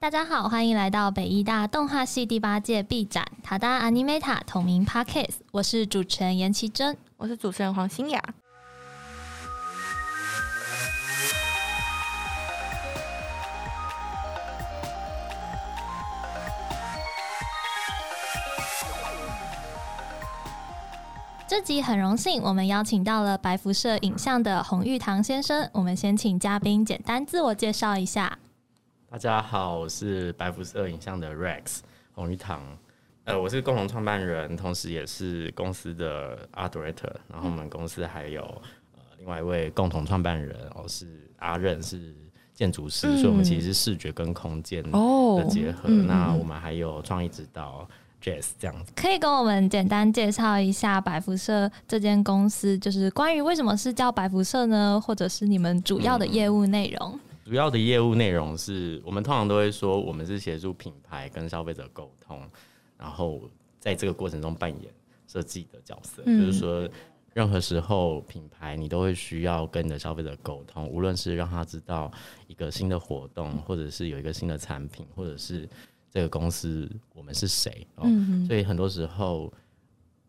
[0.00, 8.22] 大家好，欢迎来到北医大动画系第八届 B 展《塔达 Animeta》同名 Podcast，我是主持人严奇珍，我是主持人黄欣雅。
[21.48, 25.68] 这集很荣幸，我们邀请到了白辐射影像的洪玉堂先生。
[25.72, 28.38] 我们先请嘉宾简单自我介绍一下。
[29.10, 31.78] 大家好，我是白辐射影像的 Rex
[32.14, 32.60] 红玉堂。
[33.24, 37.14] 呃，我是共同创办人，同时也是公司的 Art Director。
[37.26, 38.42] 然后我们公司还有
[38.94, 41.06] 呃另外一位共同创办人，哦是
[41.38, 42.14] 阿任，是
[42.52, 45.88] 建筑师，嗯、所以我们其实是视觉跟空间的结合。
[45.88, 47.88] 那我们还有创意指导。
[48.20, 55.00] Jazz 这样子，可以跟我们简单介绍一下白辐射这间公司，就是关于为什么是叫白辐射呢？
[55.00, 57.12] 或者是你们主要的业务内容？
[57.12, 62.42] 嗯，主要的业务内容是我们通常都会说，我们是协助品牌跟消费者沟通，
[62.98, 63.48] 然后
[63.80, 64.92] 在这个过程中扮演
[65.26, 66.22] 设计的角色。
[66.26, 66.86] 嗯，就是说，
[67.32, 72.12] 任何时候品牌你都会需要跟你的消费者沟通，无论是让他知道
[72.48, 75.66] 一个新的活动，或者是有一个新的产品，或者是。
[76.10, 77.86] 这个公司我们是谁？
[77.98, 79.52] 嗯哼，所以很多时候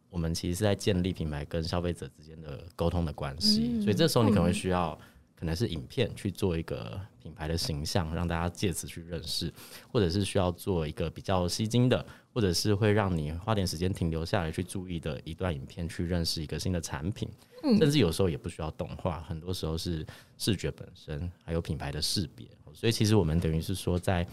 [0.09, 3.71] 我们其实是在建立品牌跟消费者之间的沟通的关系。
[3.75, 4.93] 嗯、所以这时候你可能会需要，
[5.36, 6.99] 可能是影片去做一个
[7.30, 9.53] 品牌的形象，让大家借此去认识，
[9.91, 17.30] 或者是需要做一个比较吸睛的，或者是会让你花点时间停留下来去注意的一段影片，去认识一个新的产品。
[17.63, 20.05] 嗯、甚至有时候也不需要动画，很多时候是
[20.38, 22.47] 视觉本身还有品牌的识别。
[22.73, 24.27] 所以其实我们等于是说在。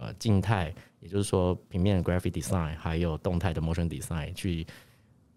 [0.00, 4.64] 呃，静态，也就是说平面 graphic design，还有动态的 motion design，去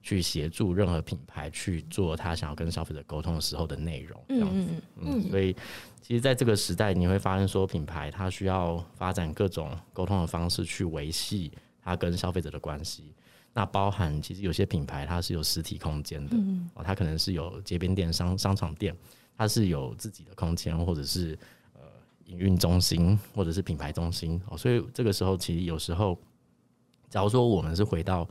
[0.02, 4.72] 去协助任何品牌去做他想要跟消费者沟通的时候的内容，这样子。
[4.98, 5.56] 嗯，所以
[6.02, 13.14] 其实在这个时代，你会发现说，品牌它需要发展各种沟通的方式去维系它跟消费者的关系。
[13.54, 18.96] 那包含其实有些品牌它是有实体空间的，嗯，哦，它可能是有街边店、商商场店，
[19.38, 21.38] 它是有自己的空间，或者是
[21.74, 21.82] 呃。
[22.28, 26.18] 营运中心或者是品牌中心哦，所以这个时候其实有时候，
[27.10, 28.26] 假如说我们是回到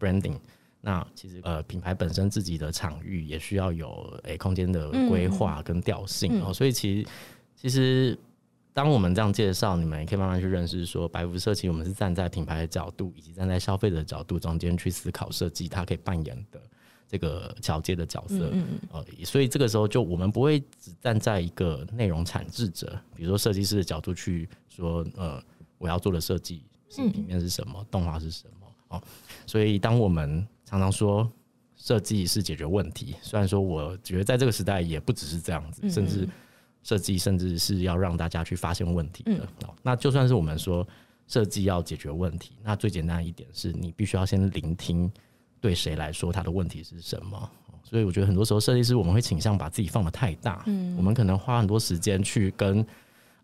[0.00, 0.36] branding，
[0.84, 3.88] 那其实呃品牌本身自己的场域也需要有
[4.24, 7.08] 诶、欸、空间的规划跟调性哦，所以其实
[7.56, 8.18] 其实
[8.72, 16.60] 当我们这样介绍，你们也可以慢慢去认识说，白辐射其实我们是站在品牌的角度以及站在消费者的角度中间去思考设计，它可以扮演的。
[17.06, 25.40] 这个桥接的角色，嗯嗯呃，所以这个时候就我们不会只站在一个内容产制者，比如说设计师的角度去说，呃，
[25.78, 29.02] 我要做的设计是平面是什么，嗯、动画是什么，哦，
[29.46, 31.30] 所以当我们常常说
[31.76, 36.28] 设计是解决问题，虽然说我觉得在这个时代也不只是这样子，甚至
[36.82, 39.48] 设计甚至是要让大家去发现问题的，
[39.82, 40.86] 那就算是我们说
[41.28, 45.10] 设计要解决问题，那最简单一点是你必须要先聆听。
[45.60, 47.50] 对谁来说，他的问题是什么？
[47.82, 52.84] 所以我觉得很多时候设计师我们会倾向把自己放得太大，嗯，我们可能花很多时间去跟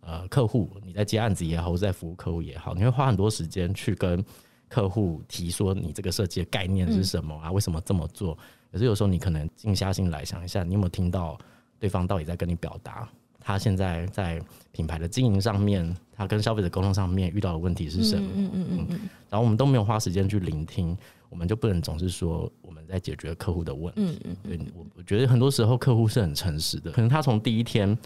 [0.03, 4.23] 呃客户，你在接案子也好，或者在服务客户也好，你会花很多时间去跟
[4.71, 7.53] 客户提说你这个设计的概念是什么啊？
[7.53, 8.39] 为什么这么做？
[8.73, 11.37] 可是有时候你可能静下心来想一下，你有没有听到
[11.79, 13.07] 对方到底在跟你表达，
[13.41, 18.31] 他现在在品牌的经营上面，他跟消费者沟通上面遇到的问题是什么？
[18.35, 20.97] 嗯嗯嗯嗯，然后我们都没有花时间去聆听。
[21.29, 24.01] 我们就不能总是说我们在解决客户的问题。
[24.01, 27.97] 嗯嗯，对我我觉得很多时候客户是很诚实的，可能他从第一天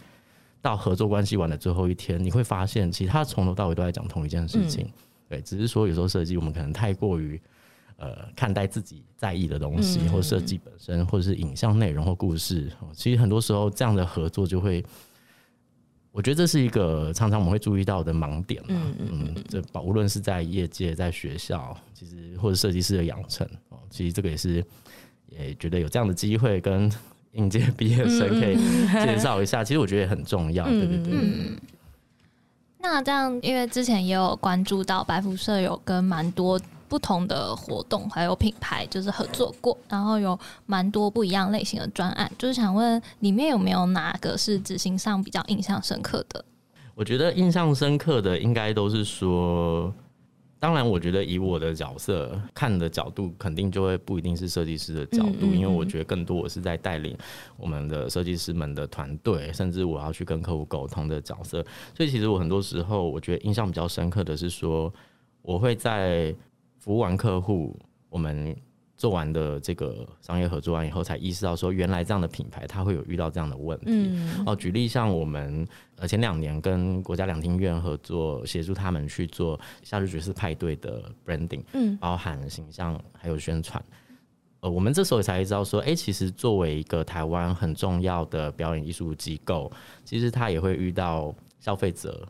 [0.61, 4.87] 到合作关系完的最后一天，你会发现其实他从头到尾都在讲同一件事情。
[5.29, 7.41] 对，只是说有时候设计我们可能太过于
[7.97, 12.71] 呃看待自己在意的东西，或设计本身，或者是影像内容或故事。
[12.93, 14.85] 其实很多时候这样的合作就会。
[16.17, 18.63] 我觉得这是一个常常我们会注意到的盲点。
[18.69, 24.65] 嗯嗯，这无论是在业界、在学校，其实或者设计师的养成哦，其实这个也是
[25.27, 26.89] 也觉得有这样的机会跟
[27.33, 28.55] 应届毕业生可以
[29.05, 29.65] 介绍一下。
[29.65, 31.15] 其实我觉得也很重要，对对对。
[32.85, 36.61] 那这样，因为之前也有关注到白辐射有跟蛮多。
[36.87, 46.45] 不同的活动还有品牌就是合作过，然后有蛮多不一样类型的专案，就是想问里面有没有哪个是执行上比较印象深刻的？
[46.95, 49.93] 我觉得印象深刻的应该都是说，
[50.65, 57.15] 当然我觉得以我的角色看的角度，肯定就会不一定是设计师的角度，嗯嗯嗯，因为我觉得更多我是在带领
[57.59, 61.63] 我们的设计师们的团队，甚至我要去跟客户沟通的角色。
[61.95, 64.91] 所以其实我很多时候我觉得印象比较深刻的是说，
[65.43, 66.35] 我会在。
[66.81, 67.75] 服务完客户，
[68.11, 68.57] 我们终
[69.05, 73.85] 做完的这个商业合作完以后，才意识到说，原来这样的品牌它会有遇到这样的问题。
[73.89, 83.85] 嗯、哦，举例像我们呃前两年跟国家两厅院合作，协助他们去做夏日爵士派对的 branding，嗯，包含形象还有宣传。
[84.61, 89.71] 呃，我们这时候才知道说，哎、欸，其实作为一个台湾很重要的表演艺术机构，
[90.03, 92.27] 其实它也会遇到消费者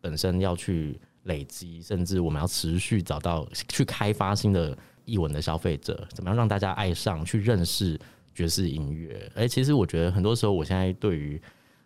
[0.00, 4.74] 本身要去累积，甚至我们要持续找到去开发新的。
[5.04, 7.98] 艺文的消费者怎么样让大家爱上去认识
[8.34, 9.30] 爵士音乐？
[9.34, 11.40] 哎，其实我觉得很多时候，我现在对于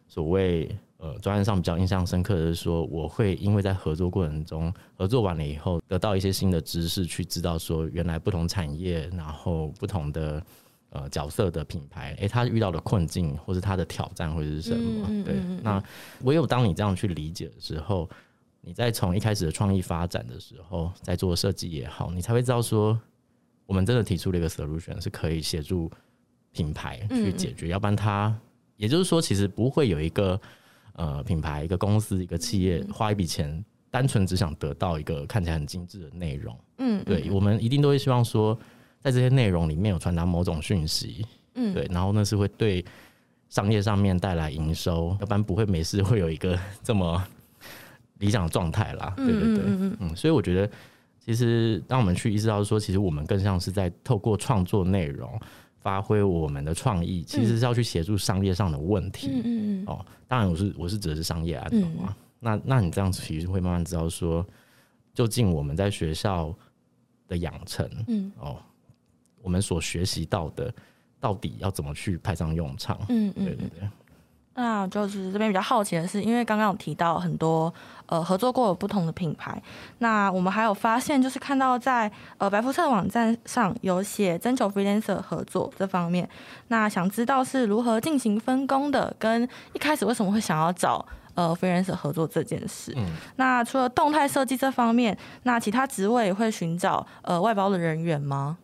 [0.07, 10.43] 所谓呃专案上比较印象深刻的是说，我会因为在合作过程中合作完了以后，得到一些新的知识，去知道说原来不同产业，然后不同的
[10.89, 15.07] 呃角色的品牌，哎，他遇到的困境或是他的挑战会是什么？
[15.11, 15.83] 嗯、对，那
[16.23, 18.09] 唯有当你这样去理解的时候，
[18.63, 22.99] 你在从一开始的创意发展的时候，在做设计也好，你才会知道说。
[23.69, 25.91] 我们真的提出了一个 solution，是可以协助
[26.53, 28.35] 品牌去解决，要不然它，
[28.77, 30.41] 也就是说，其实不会有一个
[30.95, 36.59] 呃品牌、一个公司、一个企业花一笔钱，单纯只想得到一个看起来很精致的内容。
[36.79, 38.59] 嗯，嗯，对，我们一定都会希望说，
[39.01, 41.27] 在这些内容里面有传达某种讯息。
[41.53, 42.83] 嗯，对，然后那是会对
[43.51, 47.23] 商业上面带来营收，要不然不会没事会有一个这么
[48.21, 49.13] 理想的状态啦。
[49.15, 49.65] 对对对，
[50.01, 50.71] 嗯，所以我觉得。
[51.29, 55.39] 其实，当我们去意识到说，其实我们更像是在透过创作内容，
[55.79, 59.43] 发挥我们的创意，其实是要去协助商业上的问题。
[59.45, 61.91] 嗯嗯哦，当然，我是我是指的是商业案嘛。
[62.09, 64.43] 嗯、那那你这样子其实会慢慢知道说，
[65.13, 66.51] 究竟我们在学校
[67.27, 68.57] 的养成，嗯哦，
[69.43, 70.73] 我们所学习到的，
[71.21, 72.99] 到底要怎么去派上用场？
[73.11, 73.89] 嗯嗯，对对对。
[74.61, 77.73] 那就是这边比较好奇的是，因为刚刚有提到很多
[78.07, 79.63] 呃合作过有不同的品牌，
[79.99, 86.29] 那我们还有发现，就是看到在呃百福册网站上有写征求 freelancer 合作这方面，
[86.67, 92.93] 那想知道是如何进行分工的，跟一开始为什么会想要找呃 freelancer 合作这件事。
[92.97, 93.07] 嗯，
[93.37, 98.59] 那除了动态设计这方面，那其他职位也会寻找呃外包的人员吗？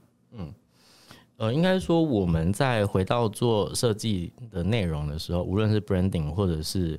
[1.38, 1.46] 嗯。
[1.46, 6.98] 呃，应该说我们在回到做设计的内容的时候，无论是 branding 或者是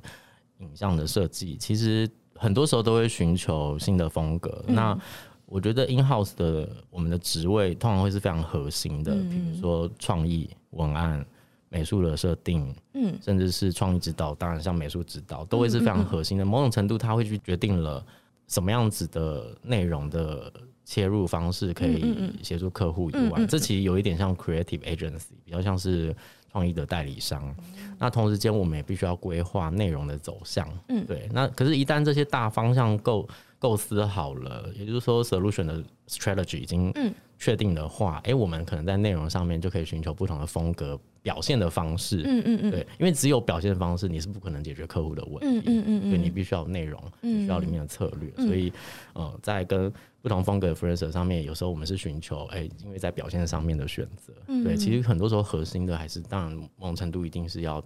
[0.58, 4.62] 影像的设计，其实很多时候都会寻求新的风格。
[4.66, 4.98] 嗯、那
[5.46, 11.24] 我觉得 in house 的我们的职位通常会是非常核心的，比如说创意、文案、
[11.70, 16.44] 美术的设定，嗯，甚至是创意指导，当然像美术指导都会是非常核心的。
[16.44, 18.04] 某种程度，它会去决定了
[18.48, 20.52] 什么样子的内容的。
[20.86, 26.14] 切入方式可以协助客户以外，这其实有一点像 creative agency，比较像是
[26.52, 27.52] 创意的代理商。
[27.98, 30.66] 那同时间，我们也必须要规划内容的走向。
[30.88, 31.28] 嗯，对。
[31.32, 33.28] 那可是，一旦这些大方向构
[33.58, 36.94] 构思好了，也就是说，solution 的 strategy 已经
[37.36, 40.98] 确定的话，哎，我们可能在内容上面就可以寻求不同的风格。
[41.26, 48.72] 表现的方式，嗯嗯嗯，对，因为只有表现的方式，你是不可能解决客户的问题，嗯嗯嗯，所以你必须要有内容，嗯，需要里面的策略，所以，
[49.12, 49.92] 呃，在跟
[50.26, 54.32] 不同风格的 freelancer 上面，有时候我们是寻求，哎，因为在表现上面的选择，
[54.64, 57.80] 对，其实很多时候核心的还是，当然，某种程度一定是要。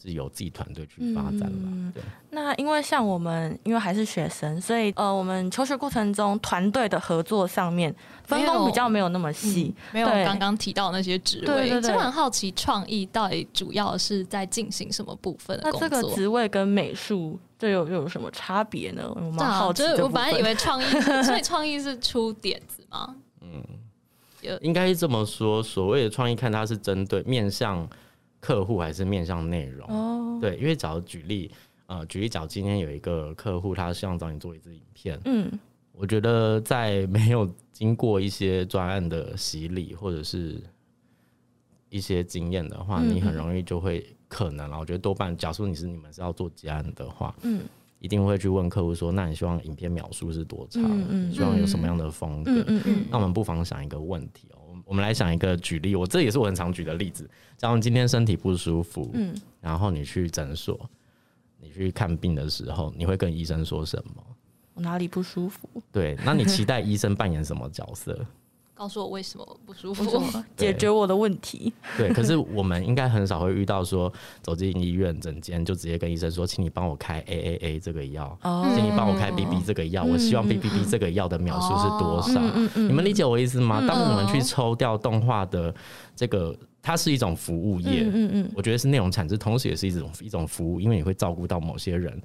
[0.00, 1.68] 是由自己团队去发展嘛？
[1.72, 2.02] 嗯、对。
[2.30, 7.92] 那因为像我们，因为还是学生，所以呃，我们求学过程中团队的合作上面
[8.22, 11.46] 分工比较没有那么细，没有刚刚提到那些职位。
[11.46, 11.90] 对对对。
[11.90, 15.88] 就很好奇，创意到底主要是在进行什么部分的工作？
[15.88, 19.10] 那这个职位跟美术这有又有什么差别呢？
[19.16, 19.82] 我蛮好奇。
[19.82, 20.84] 就是我本来以为创意，
[21.24, 23.16] 所以创意是出点子吗？
[23.40, 23.64] 嗯，
[24.60, 25.60] 应该是这么说。
[25.60, 27.88] 所谓的创意，看它是针对面向。
[28.40, 31.50] 客户还是面向内容哦，对，因为假如举例，
[31.86, 35.50] 呃，举例，假如今天有一个客户，他希望找你做一支影片，嗯，
[35.92, 40.62] 我觉得在没有经过一些专案的洗礼或者是
[41.88, 47.62] 一些经验的话，你很容易就会可能啊，我觉得多半，假如你是你们是要做结案的话，嗯，
[47.98, 50.82] 一定会去问客户说，那你希望影片描述是多长？
[50.86, 52.52] 嗯，希望有什么样的风格？
[52.68, 54.57] 嗯嗯，那我们不妨想一个问题哦。
[54.88, 57.28] 我们来想一个举例，我这也是我很常举的例子。
[57.58, 60.88] 假如今天身体不舒服，嗯，然后你去诊所，
[61.60, 64.24] 你去看病的时候，你会跟医生说什么？
[64.72, 65.68] 我哪里不舒服？
[65.92, 68.24] 对，那你期待医生扮演什么角色？
[68.78, 70.04] 告诉我为什么不舒服，
[70.56, 71.72] 解决我的问题。
[71.96, 82.40] 对，可是我们应该很少会遇到说走进医院诊间就直接跟医生说，请你帮我开 A A A 这个药，哦、请你帮我开 B B 这个药，嗯、我希望 B B B 这个药的描述是多少？
[82.80, 83.80] 你们理解我意思吗？
[83.82, 85.74] 嗯、当我们去抽调动画的
[86.14, 92.22] 这个，它是一种服务业，嗯嗯嗯、我觉得是内容产值，同时也是一种一种服务，因为你会照顾到某些人。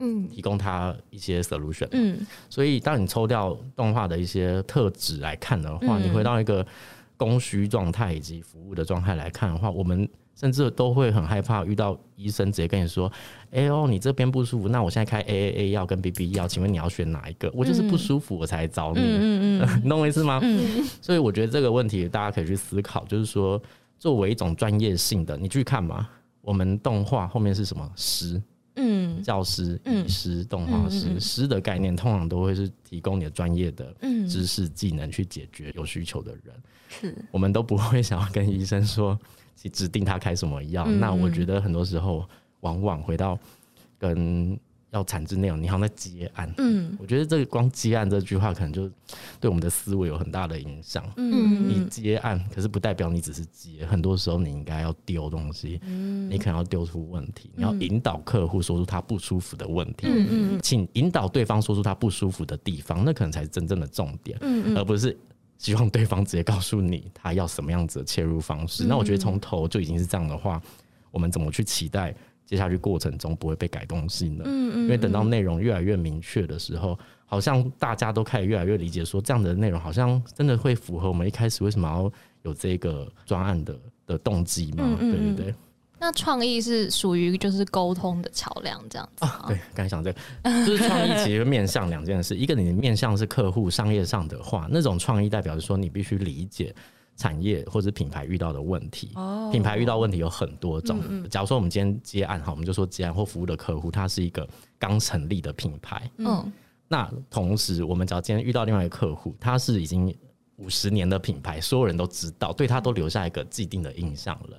[0.00, 1.88] 嗯，提供他一些 solution。
[1.92, 6.66] 嗯，所以当你抽掉动画的一些特质来看的话，嗯、你回到一个
[7.16, 13.10] 供需状态以及服务的状态来看的话，我们甚至都会很害怕遇到医生直接跟你说
[13.50, 20.38] ：“哎呦，你这边不舒服，那我现在开 AAA 药跟 BB 药，请问你要选哪一个？”我就是不舒服我才找你，嗯嗯， 你懂我意思吗？
[20.40, 23.60] 嗯，所以我觉得这个问题大家可以去思考，就是说
[23.98, 26.08] 作为一种专业性的，你去看嘛，
[26.40, 28.40] 我们动画后面是什么师？
[28.78, 33.92] 嗯，教师、医师、动画师，师的概念通常都会是提供你的专业的
[34.28, 36.54] 知识技能去解决有需求的人。
[36.88, 39.18] 是，我们都不会想要跟医生说
[39.56, 40.86] 去指定他开什么药。
[40.86, 42.24] 那我觉得很多时候，
[42.60, 43.38] 往往回到
[43.98, 44.58] 跟。
[44.90, 46.50] 要产制内容，你好像在接案。
[46.56, 48.88] 嗯，我觉得这个光接案这句话，可能就
[49.38, 51.04] 对我们的思维有很大的影响。
[51.16, 55.78] 嗯，你接案，可是不代表你只是接，很多时候你应该要丢东西。
[55.84, 60.06] 嗯，你可能要丢出问题，你要引导客户说出他不舒服的问题。
[60.06, 64.38] 嗯嗯，请引导对方说出他不舒服的地方，那可能才是真正的重点。
[64.40, 65.14] 嗯，而不是
[65.58, 68.84] 希望对方直接告诉你他要什么样子的切入方式。
[68.86, 70.62] 那我觉得从头就已经是这样的话，
[71.10, 72.14] 我们怎么去期待？
[72.48, 82.10] 接下去过程中不会被改动性的，嗯嗯，因为等到内容越来越明确的时候，好像大家都开始越来越理解，说这样的内容好像真的会符合我们一开始为什么要
[82.44, 84.96] 有这个专案的的动机嘛？
[84.98, 85.54] 对对对。
[86.00, 89.44] 那创意是属于就是沟通的桥梁这样子啊？
[89.48, 96.74] 对，刚才想这个，就是创意其实面向两件事，一个你的面向是客户商业上的话，那种创意代表是说你必须理解。
[97.18, 99.10] 产业或者品牌遇到的问题，
[99.52, 100.98] 品牌遇到问题有很多种。
[101.28, 104.48] 假如说我们今天接案哈，我们就说接案或服务的客户，他是一个
[104.78, 106.08] 刚成立的品牌。
[106.18, 106.50] 嗯，
[106.86, 110.16] 那同时我们只要今天遇到另外一个客户，他是已经
[110.56, 114.58] 五十年的品牌，所有人都知道，对他都留下一个既定的印象了。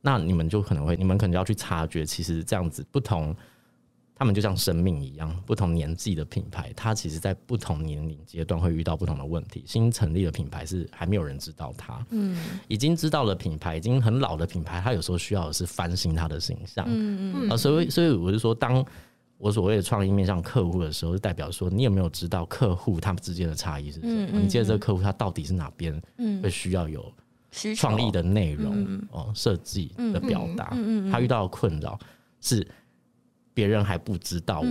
[0.00, 3.34] 那你们就可能会，你们可能要去察觉，其实这样子不同。
[4.16, 9.64] 他们就像生命一样，不同年纪的品牌，它其实在不同年龄阶段会遇到不同的问题。
[9.66, 18.86] 新成立的品牌是还没有人知道它，嗯，已经知道了品牌，已经很老的品牌，它有时候需要的是翻新它的形象，嗯嗯，啊，所以所以我就说，当
[19.36, 24.12] 我所谓的创意面向客户的时候，就代表说，你有没有知道客户他们之间的差异是什么？
[24.12, 26.00] 嗯嗯，你接着这个客户他到底是哪边
[26.40, 27.12] 会需要有
[27.74, 31.98] 创意的内容哦，设计的表达，嗯嗯，他遇到的困扰
[32.40, 32.64] 是。
[33.54, 34.66] 别人还不知道我，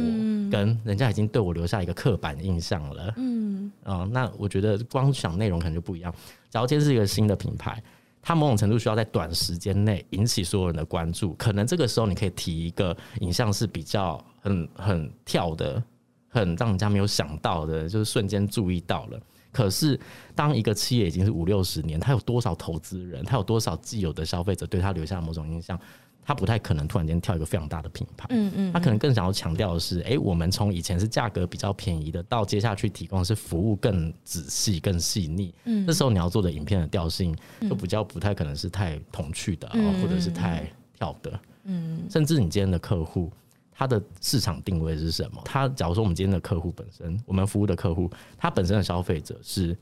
[0.52, 3.14] 跟人家已经对我留下一个刻板印象了。
[3.16, 6.14] 嗯，啊，那我觉得光想内容可能就不一样。
[6.50, 7.82] 假如今天是一个新的品牌，
[8.22, 15.82] 它某种程度需要在短时间内引起所有人的关注，可能这个时候你可以提一个影像是比较很很跳的，
[16.28, 19.20] 很让人家没有想到的，就是瞬间注意到了。
[19.52, 20.00] 可是
[20.34, 25.80] 当一个企业已经是五六十年，它有多少投资人，它有多少既有的消费者对它留下某种印象？
[26.26, 37.36] 他不太可能突然间跳一个非常大的品牌，嗯嗯，他可能更想要强调的是，哎、欸，我们从以前是价格比较便宜的，到接下去提供是服务更仔细、更细腻，嗯，这时候你要做的影片的调性
[37.68, 40.66] 就比较不太可能是太童趣的，嗯、或者是太
[40.98, 43.30] 跳的，嗯，甚至你今天的客户
[43.72, 45.42] 他的市场定位是什么？
[45.44, 49.76] 他假如说我们今天的客户本身，我们服务的客户，他本身的消费者是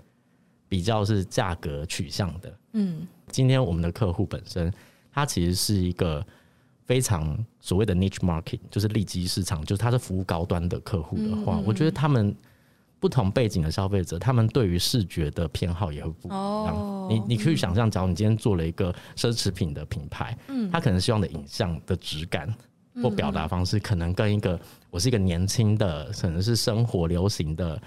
[0.67, 4.74] 比较是价格取向的，嗯，今天我们的客户本身。
[5.13, 6.25] 它其实是一个
[6.85, 12.35] 非常所谓的 niche market，就是利基市场，就是它是服务高端的客户的话，我觉得他们
[12.99, 17.07] 不同背景的消费者，他们对于视觉的偏好也会不一样。
[17.09, 22.53] 你你可以想象，假如你今天做了一个奢侈品的品牌，嗯他可能希望的影像的质感
[23.01, 27.81] 或表达方式，可能跟一个我是一个年轻的，可能是生活流行的，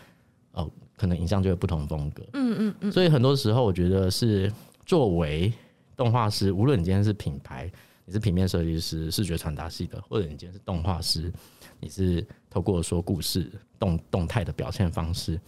[0.52, 2.22] 哦，可能影像就会不同风格。
[2.32, 2.92] 嗯嗯嗯。
[2.92, 4.52] 所以很多时候，我觉得是
[4.86, 5.52] 作为。
[5.96, 7.70] 动画师，无论你今天是品牌，
[8.04, 11.32] 你是平面设计师、视觉传达系的，或者你今天是动画师，
[11.80, 15.40] 你是透过说故事、动动态的表现方式，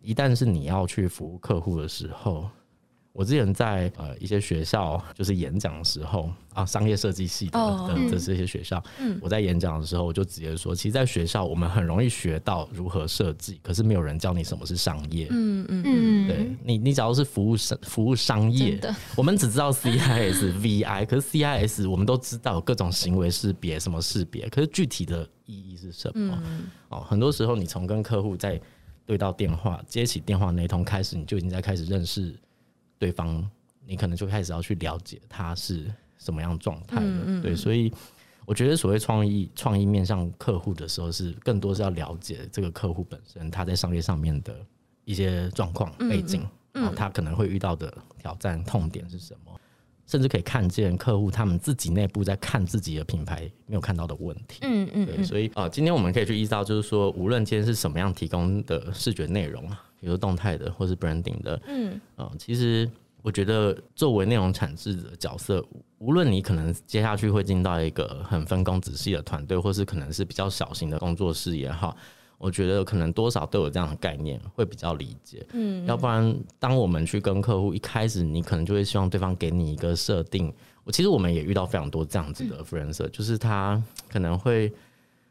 [0.00, 2.48] 一旦是你要去服务客户的时候。
[3.14, 8.82] 我之前在呃一些学校就是演讲的时候啊，商业设计系的的的这些学校，
[9.20, 15.28] 我在演讲的时候我就直接说，其实，在学校我们很容易学到如何设计，可是没有人教你什么是商业。
[15.30, 18.80] 嗯嗯嗯，对你，你只要是服务商服务商业，
[19.16, 26.36] 我们只知道 CIS、 VI，可是 CIS 我们都知道有各种行为识别什么识别，可是具体的意义是什么？
[26.88, 28.60] 哦，很多时候你从跟客户在
[29.06, 32.34] 对到电话接起电话那一通开始，你就已经在开始认识。
[33.04, 33.46] 对方，
[33.86, 37.92] 你可能就开始要去了解他是什么样状态的，嗯嗯对，所以
[38.46, 44.56] 我觉得所谓创意创意面向客户的时候，是更多是要了解这个客户本身他在商业上面的
[45.04, 49.52] 一些状况背景，然后他可能会遇到的挑战痛点是什么，
[50.06, 59.84] 甚至可以看见客户他们自己内部在看自己的品牌没有看到的问题，嗯嗯，对，所以啊，今天我们可以去依照，就是说，无论今天是什么样提供的视觉内容啊。
[60.04, 62.86] 比如动态的，或是 branding 的，嗯，啊，其实
[63.22, 65.64] 我觉得作为内容产制的角色，
[65.96, 71.96] 无论你可能接下去会进到一个很分工仔细的团队，或是可能是比较小型的工作室也好，
[72.36, 75.42] 我觉得可能多少都有这样的概念，会比较理解。
[75.54, 80.52] 嗯，要不然当我们去跟客户一开始，你可能就会希望对方给你一个设定。
[80.84, 84.70] 我其实我们也遇到非常多这样子的 freelancer，就是他可能会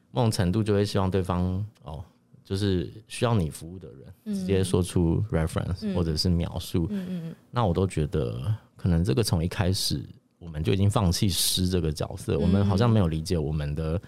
[0.09, 2.03] 某种程度就会希望对方哦。
[2.43, 6.89] 就是需要你服务的人直接说出 reference 或者是描述，
[7.49, 10.03] 那我都觉得可能这个从一开始
[10.39, 13.99] 我们就已经放弃师这个角色，我们好像没有理解我们的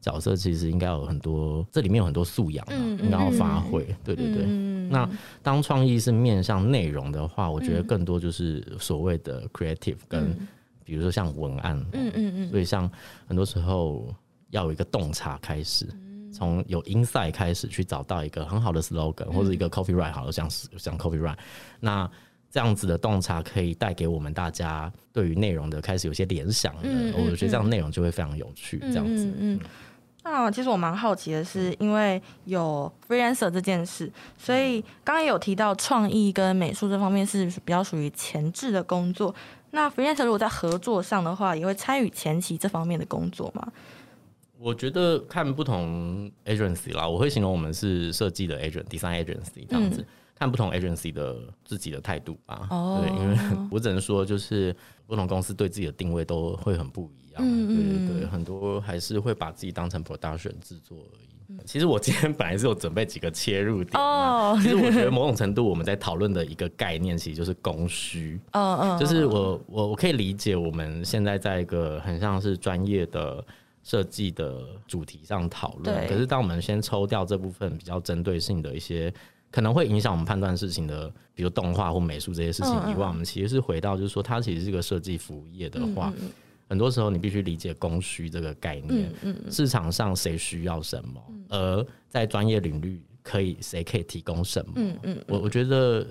[0.00, 3.84] 角色其实应该有很多，这里面有很多素养啊，应该要发挥。
[4.02, 4.46] 对对对。
[4.90, 5.08] 那
[5.42, 10.34] 当创意是面向内容的话，我觉得更多就是所谓的 creative 跟
[10.82, 12.90] 比如说像文案，嗯嗯嗯，所以像
[13.26, 14.12] 很多时候
[14.50, 15.86] 要有一个洞察开始。
[16.42, 21.36] 从有 insight 开始去找到一个很好的 slogan 或者一个 copyright 好了，像像 copyright，
[21.78, 22.10] 那
[22.50, 28.80] 这样子的洞察可以带给我们大家对于内容的开始有些联想的，嗯嗯嗯，我觉得这样内容就会非常有趣。
[28.80, 29.60] 这样子，嗯，嗯，
[30.24, 39.32] 那其实我蛮好奇的是，因为有 freelancer 这件事，所以刚刚也有提到创意跟美术这方面是比较属于前置的工作。
[39.70, 43.66] 那 freelancer 如果在合作上的话，也会参与前期这方面的工作吗？
[44.62, 52.68] 我觉得看不同 agency 啦，我会形容我们是设计的 agent，design agency 这样子，嗯、看不同 agency 的自己的态度吧。
[52.70, 53.36] 哦，对，因为
[53.72, 57.42] 我只能说，就是不同公司对自己的定位都会很不一样。
[57.44, 61.28] 嗯、对对对，很多还是会把自己当成 production 制作而已。
[61.48, 64.00] 嗯、其实我今天本来是有准备几个切入点。
[64.00, 68.38] 哦，其实我觉得某种程度我们在讨论的一个概念，其实就是供需。
[68.52, 73.44] 嗯嗯，就是我我我可以理解我们现在在一个很像是专业的。
[73.82, 79.12] 设计的主题上讨论，可是当我们先抽掉这部分比较针对性的一些
[79.50, 83.08] 可能会影响我们判断事情的，比如动画或美术这些事情以外，嗯。
[83.08, 86.12] 嗯我们其实是回到就是说，它其实是个设计服务业的话，
[86.68, 95.24] 很多时候你必须理解供需这个概念，嗯嗯市场上谁需要什么，嗯、而在专业领域可以谁可以提供什么，嗯嗯。
[95.26, 96.06] 我我觉得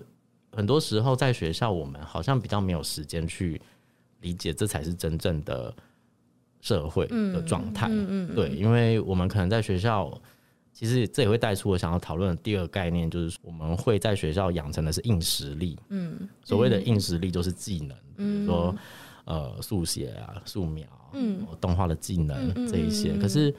[0.52, 3.60] 很多时候在学校我们好像比较没有时间去
[4.20, 5.74] 理解，这才是真正的。
[6.62, 10.10] 社会的状态，嗯嗯嗯、对，因为我们可能在学校，
[10.72, 15.78] 其实这也会带出我想要讨论的第二个概念，就是我们会在学校养成的是硬实力。
[15.90, 18.76] 嗯，所谓的硬实力就是技能，嗯、比如说
[19.26, 23.18] 呃速写啊、素描、嗯、动画的技能这一些。
[23.18, 23.54] 可是，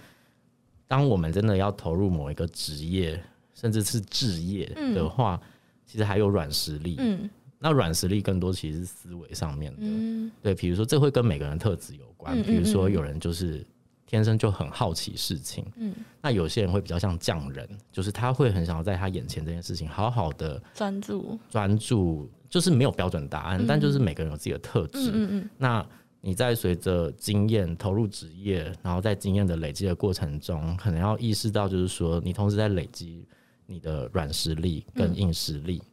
[0.86, 3.20] 当我们真的要投入某一个职业，
[3.52, 5.48] 甚至是置业的话，嗯、
[5.84, 6.96] 其实还有软实力。
[6.98, 7.28] 嗯。
[7.62, 13.64] 那软实力更多其实是思维上面的，嗯、对，比如说这会跟每个人特质有关，嗯、比如说有人就是
[14.05, 25.87] 天生就很好奇事情，嗯，那有些人会比较像匠人，就是他会很想要在他眼前这件事情好好的专注，专注，就是没有标准答案，嗯、但就是每个人有自己的特质，嗯，嗯嗯，那
[26.20, 33.25] 你在随着经验投入职业，然后在经验的累积的过程中，可能要意识到，就是说你同时在累积
[33.66, 35.81] 你的软实力跟硬实力。
[35.85, 35.88] 嗯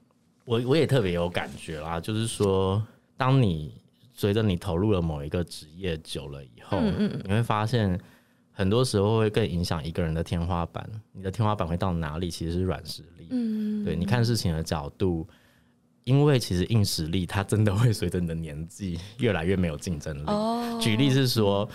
[0.49, 2.83] 我我也特别有感觉啦，就是说，
[3.15, 3.71] 当你
[4.11, 7.95] 随着你投入了某一个职业久了以后，嗯嗯你会发现
[8.51, 10.89] 很多时候会更影响一个人的天花板。
[11.11, 12.31] 你的天花板会到哪里？
[12.31, 13.27] 其实是软实力。
[13.29, 15.27] 嗯，对，你看事情的角度，
[16.03, 20.23] 因为其实硬实力它真的会随着你的年纪越来越没有竞争力。
[20.25, 21.69] 哦，举例是说，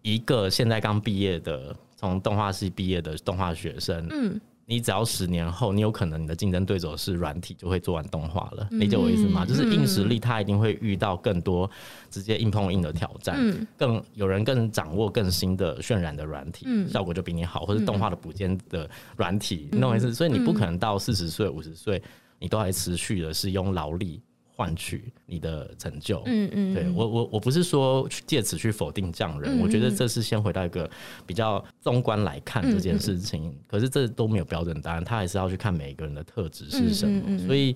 [0.00, 4.40] 一个现在刚毕业的从动画系毕业的动画学生，嗯。
[4.72, 8.66] 你只要十年后，你有可能你的竞争对手是软体，就会做完动画了。
[8.70, 9.44] 理解我意思吗？
[9.44, 11.70] 就是硬实力，它一定会遇到更多
[12.08, 13.36] 直接硬碰硬的挑战，
[13.76, 20.14] 更有人更掌握更新的渲染的软体，效果就比你好，或是动画的补间的软体，你懂我意思？
[20.14, 22.02] 所以你不可能到四十岁、五十岁，
[22.38, 24.22] 你都还持续的是用劳力。
[24.54, 30.88] 换取你的成就，嗯嗯，对我我我不是说借此去否定匠人，我觉得这是先回到一个
[31.26, 33.54] 比较纵观来看这件事情。
[33.66, 37.38] 可是这都没有标准答案，他还是要去看每一个人的特质是什么。
[37.46, 37.74] 所以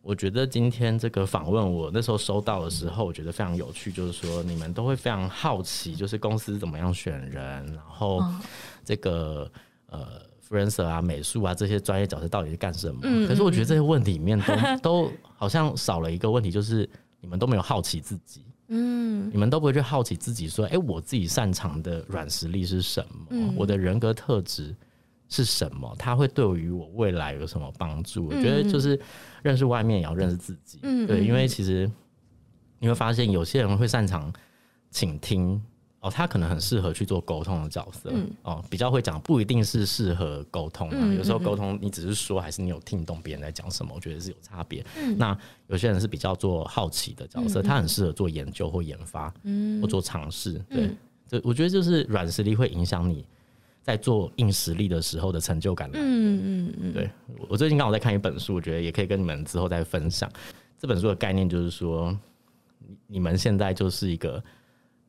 [0.00, 8.22] 我觉得今天这个访问，我那时候收到的时候，我觉得非常有趣，就是说你们都会非常好奇，就是公司怎么样选人，然后
[8.84, 9.50] 这个
[9.88, 10.24] 呃。
[10.48, 13.00] Freelancer 啊，美术啊，这些专业角色到底是干什么？
[13.02, 16.88] 嗯、可是我觉得这些问题里面都、嗯、都好像少了一个问题，就是
[17.20, 18.44] 你们都没有好奇自己。
[18.68, 23.26] 嗯，你们都不会去好奇自己，说，哎、欸，我自己擅长的软实力是什么？
[23.30, 24.74] 嗯、我的人格特质
[25.28, 25.94] 是什么？
[25.98, 28.32] 它会对于我未来有什么帮助？
[28.32, 29.00] 嗯、我觉得就是
[29.42, 30.80] 认识外面也要认识自己。
[30.82, 31.90] 嗯，对，因为其实
[32.80, 34.32] 你会发现有些人会擅长
[34.90, 35.62] 倾听。
[36.06, 40.96] 哦，他可能很适合去做沟通的角色，嗯、哦，比较会讲，不一定是适合沟通啊。
[40.96, 43.92] 嗯、有时候沟通，你只是说，还是你有听懂别人在讲什么？
[43.92, 44.86] 我觉得是有差别。
[44.96, 50.52] 嗯、那有些人是比较做好奇的角色，嗯、他很适合做研究或研发，嗯、或做尝试。
[50.70, 50.88] 对，
[51.26, 53.26] 这、嗯、我觉得就是软实力会影响你
[53.82, 55.90] 在做硬实力的时候的成就感。
[55.94, 56.92] 嗯嗯嗯。
[56.92, 57.10] 对，
[57.48, 60.30] 我最近刚好在看一本书，我觉得也可以跟你们之后再分享。
[60.78, 62.16] 这本书的概念就是说，
[63.08, 64.40] 你们现在就是一个。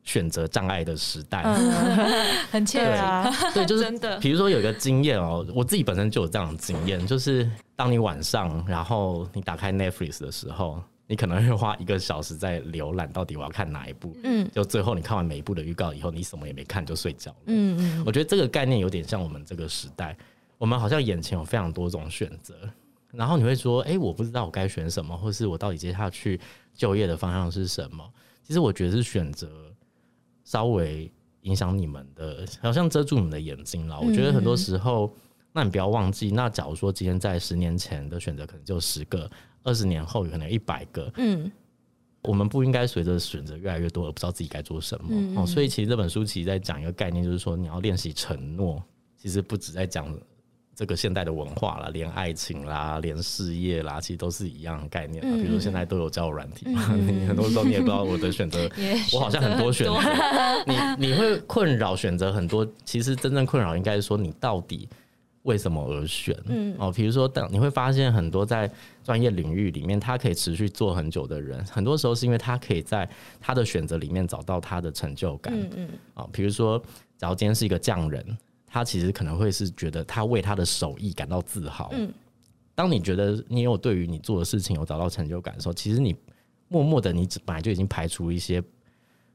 [0.04, 3.30] 选择障碍的时代，嗯、 很切啊！
[3.52, 4.18] 对，就是真的。
[4.18, 14.16] 比如说有一个经验哦，我自己本身就有这样的经验，就是当你晚上，然后你打开 Netflix 的时候，你可能会花一个小时在浏览，到底我要看哪一部？
[14.24, 17.36] 嗯，就最后你看完每一部的预告以后，你什么也没看就睡觉了。
[17.46, 20.16] 嗯嗯，我觉得这个概念有点像我们这个时代，
[20.56, 22.54] 我们好像眼前有非常多种选择，
[23.12, 26.40] 然后你会说，哎，我不知道我该选什么，或是我到底接下去
[26.74, 28.02] 就业的方向是什么？
[28.42, 29.46] 其实我觉得是选择。
[30.48, 34.00] 稍微影响你们的，好像遮住你们的眼睛了。
[34.00, 35.14] 我觉得很多时候，
[35.52, 39.30] 那你不要忘记，那假如说今天在十年前的选择可能就十个，
[39.62, 41.12] 二十年后可能一百个。
[41.16, 41.52] 嗯，
[42.22, 45.42] 我们不应该随着选择越来越多而不知道自己该做什么。
[45.42, 48.82] 哦，所以其实这本书其实在讲一个概念，就是说你要练习承诺，
[49.18, 50.18] 其实不止在讲。
[50.78, 55.20] 这个现代的文化啦，连爱情啦，连事业啦，其实都是一样的概念。
[55.26, 58.70] 嗯、比如说现在都有交友软体嘛，嗯、 你很多时候你也不知道我的选择，
[59.12, 59.98] 我好像很多选择。
[60.68, 64.88] 你你会困扰选择很多，其实真正困扰应该是说你到底
[65.42, 66.32] 为什么而选？
[66.46, 68.70] 嗯哦，比如说等你会发现很多在
[69.02, 73.08] 专业领域里面，他可以持续做很久的人，很多时候是因为他可以在
[73.40, 75.52] 他的选择里面找到他的成就感。
[75.52, 76.80] 嗯嗯啊，比如说，
[77.16, 78.24] 假如今天是一个匠人。
[78.68, 81.88] 他其实可能会是觉得他为他的手艺感到自豪。
[81.92, 82.12] 嗯，
[82.74, 86.14] 当你觉得你有对于你做的事情有找到成就感的时候，其实你
[86.68, 88.62] 默默的，你本来就已经排除一些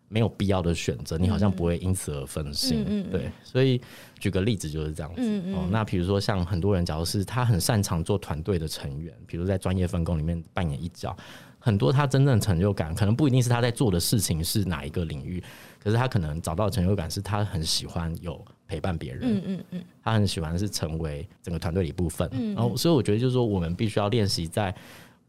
[0.08, 2.86] 没有必要的选择，你好像不会因此而分心。
[2.88, 3.82] 嗯，对，所以
[4.20, 5.22] 举个例子就是这样子。
[5.22, 11.18] 嗯，哦，那比如说像很多人，假如是他很擅长做团队的成员，比如在专业分工里面扮演一角，
[11.58, 15.44] 很多他真正成就感可能不一定是他在做的事情是哪一个领域，
[15.80, 18.40] 可是他可能找到成就感是他很喜欢有。
[18.68, 24.74] 陪伴别人，嗯嗯嗯，他很喜欢是成为整个团队的一部分，嗯，然后所以我觉得就是说，我们必须要练习在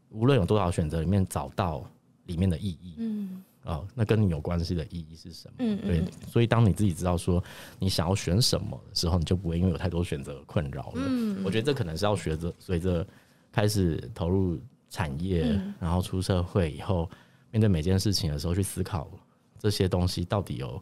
[0.09, 1.83] 无论有多少选择里面找到
[2.25, 5.53] 里面的意义，嗯，哦，那跟你有关系的意义是什么？
[5.59, 7.43] 嗯，对，所以当你自己知道说
[7.77, 11.03] 你想要选什么的时候，你就不会因为有太多选择困扰了。
[11.05, 13.05] 嗯，我觉得这可能是要学着随着
[13.51, 14.57] 开始投入
[14.89, 17.09] 产业，然后出社会以后，
[17.51, 19.07] 面对每件事情的时候去思考
[19.59, 20.81] 这些东西到底有。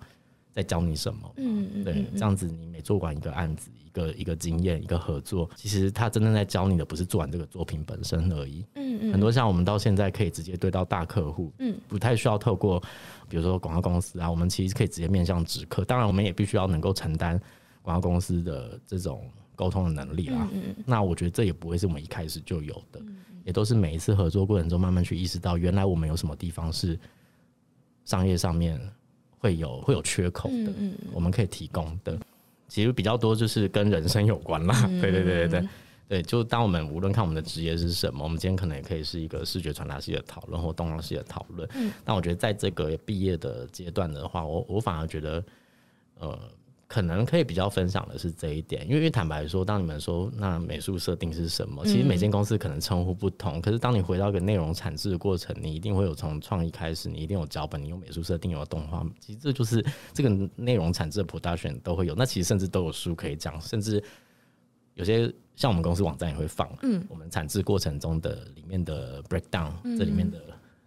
[0.53, 1.33] 在教你什么？
[1.37, 8.63] 嗯嗯，对，这样子你每做完一个案子，一个一个经验，一个合作，其实他真正在教你的不是做完这个作品本身而已。
[8.75, 12.79] 嗯嗯，很多像我们到现在可以直接对到大客户，嗯，不太需要透过
[13.27, 15.83] 比如说广告公司啊，我们其实可以直接面向直客。
[15.83, 17.39] 当然，我们也必须要能够承担
[17.81, 20.47] 广告公司的这种沟通的能力啦。
[20.53, 23.01] 嗯，那我觉得这也不会是我们一开始就有的，
[23.43, 26.99] 也都是每一次合作过程中慢慢去意识到，原来我们有什么地方是
[28.05, 28.79] 商业上面。
[29.43, 32.17] 会有会有缺口的，嗯嗯、我们可以提供的，
[32.69, 34.85] 其实比较多就是跟人生有关啦。
[34.87, 35.69] 嗯、 对对对对对，
[36.07, 41.67] 对，就当我们无论看我们的职业是什么，我们今天可能也可以是一个视觉传达系的讨论或动画系的讨论。
[41.75, 45.43] 嗯，但我觉得在这个毕业的阶段的话，我我反而觉得，
[46.19, 46.39] 呃。
[46.87, 53.57] 可能可以比较分享的是这一点，因为坦白说，当你们说那美术设定是什么，其实每间公司可能称呼不同。
[53.57, 62.13] 嗯、可是当你回到一个内容产制的过程，你一定会有从创意开始，你一定有脚本，你有美术设定，有动画，其实这就是这个内容产制的 production 都会有。
[62.13, 64.03] 那其实甚至都有书可以讲，甚至
[64.93, 70.39] 有些像我们公司网站也会放，嗯，我们产制过程中的里面的 breakdown，这里面的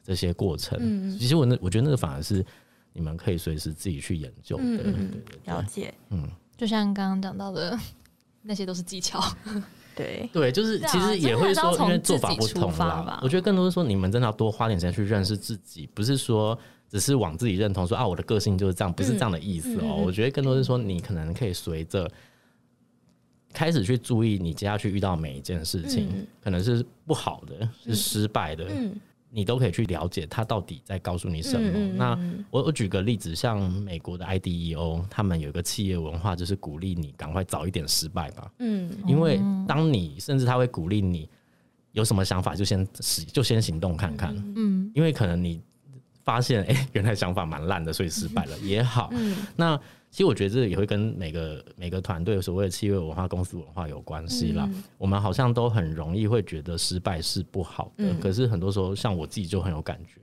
[0.05, 2.47] 这些过程，嗯、其实我那我觉得那个反而是。
[2.97, 5.95] 你们可以随时自己去研究的，嗯嗯对对对，了解。
[6.11, 7.79] 嗯，就像刚刚讲到的，
[8.43, 9.23] 那些都是技巧。
[9.95, 13.21] 对 对，就是其实也会说，因为做法不同啦。
[13.23, 16.59] 我觉得更多是说，你们真的要多花点时间去认识自己，不是说
[16.91, 22.11] 只是往自己认同说啊，我的个性就是这样，不是这样的意思哦、我觉得更多是说，你可能可以随着
[23.55, 28.67] 开始去注意你接下去遇到每一件事情，嗯、可能是不好的，是失败的。
[29.37, 31.71] 你都可以去了解他到底在告诉你什么。
[31.75, 32.19] 嗯、那
[32.51, 38.51] 我我举个例子，像美国的 IDEO，他们有一个企业文化，就是鼓励你赶快早一点失败吧。
[38.61, 41.29] 嗯，因为当你甚至他会鼓励你
[41.93, 44.35] 有什么想法就先行就先行动看看。
[44.57, 45.61] 嗯，因为可能你
[46.25, 49.11] 发现哎、欸，原来想法蛮烂的，所以失败了也好。
[49.13, 49.79] 嗯，那。
[50.17, 54.67] 其实我觉得这也会跟每个每个团队所谓的企业文化、公司文化有关系啦。
[54.73, 60.23] 嗯、我们好像都很容易会觉得失败是不好的，嗯、可是很多时候，像我自己就很有感觉。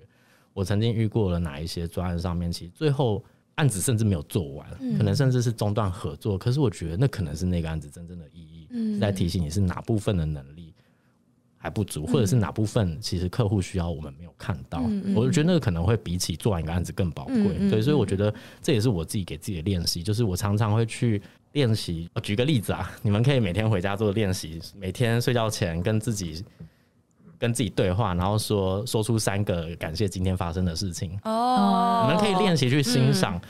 [0.51, 6.39] 我曾经遇过了哪一些专案上面，其实最后案子甚至没有做完，可能甚至是中断合作。
[6.39, 10.73] 可是我觉得那可能是那个案子真正的意义，是在提醒你是哪部分的能力
[11.63, 14.83] 还不足，或者是哪部分其实客户需要我们没有看到。
[15.15, 17.69] 我就觉得那个可能会比起做完一个案子更宝贵。
[17.69, 21.21] 对，所以我觉得这也是我自己给自己的练习，就是我常常会去
[21.53, 22.09] 练习。
[22.13, 26.43] 我举个例子啊，你们可以每天回家做练习，每天睡觉前跟自己。
[27.39, 31.19] 跟自己对话，然后说说出三个感谢今天发生的事情。
[31.25, 33.41] 哦，你们可以练习去欣赏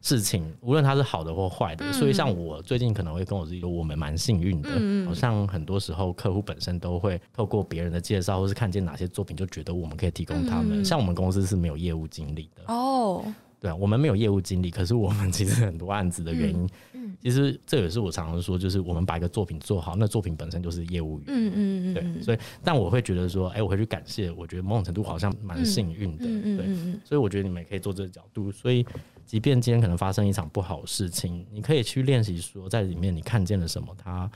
[0.00, 1.84] 事情，嗯、无论它是好的或坏的。
[1.84, 4.70] 嗯、所以，像我最近可能会跟我自己说，我们蛮幸运的。
[4.74, 10.82] 嗯、好像很多时候，客户本身都会透过别人的介绍，或是看见哪些作品，就觉得我们可以提供他们。
[10.82, 12.72] 嗯、像我们公司是没有业务经理的。
[12.72, 13.24] 哦。
[13.60, 28.82] 对啊，我们没有业务经理，可是我们其实很多案子的原因，嗯，其实这也是我常常说，就是我们把一个作品做好，那作品本身就是业务员，嗯嗯嗯，对，所以但我会觉得说，哎，我会去感谢，我觉得某种程度好像蛮幸运的，嗯嗯对，所以我觉得你们也可以做这个角度，所以
[29.30, 34.28] 即便今天可能发生一场不好的事情，你可以去练习说，在里面你看见了什么，它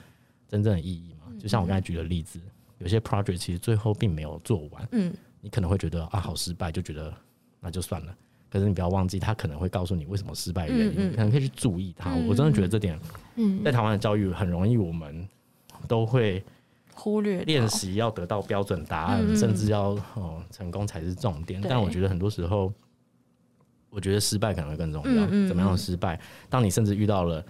[0.47, 1.27] 真正的意义嘛？
[1.37, 2.39] 就像我刚才举的例子，
[2.79, 7.13] 有些 project 其实最后并没有做完，嗯，你可能会觉得啊，好失败，就觉得
[7.59, 8.17] 那就算了。
[8.49, 12.15] 可是你不要忘记，他可能会告诉你为什么失败的原因，嗯嗯、可能可以去注意它。
[12.15, 12.97] 嗯、我真的觉得这点，
[13.65, 15.29] 在台湾的教育很容易，我们
[15.89, 16.41] 都会
[16.95, 21.61] 忽略练习要得到标准答案，嗯、甚至要哦成功才是重点。
[21.61, 22.73] 嗯、但我觉得很多时候，
[23.95, 25.25] 我觉得失败可能会更重要。
[25.27, 26.21] 嗯嗯、怎么样的失败？
[26.51, 27.45] 当你甚至遇到了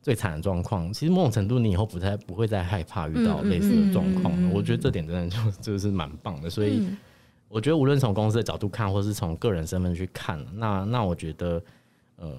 [0.00, 4.32] 最惨的状况，其实某种程度你以后不太不会再害怕遇到类似的状况。
[4.34, 6.48] 嗯嗯、我觉得这点真的就 就是蛮棒的。
[6.48, 6.78] 所以。
[6.78, 6.96] 嗯
[7.50, 11.58] 我觉得无论从公司的角度看，或是从个人身份去看，那那我觉得，
[12.16, 12.30] 呃，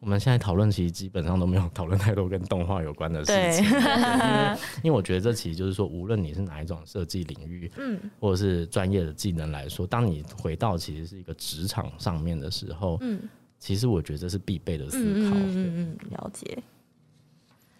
[0.00, 13.20] 我们现在讨论其实基本上都没有讨论太多跟动画有关的事情，因为 因为我觉得这其实就是说，无论你是哪一种设计领域，嗯，或者是专业的技能来说，当你回到其实是一个职场上面的时候，嗯，
[13.58, 16.62] 其实我觉得这是必备的思考，嗯嗯嗯，了解。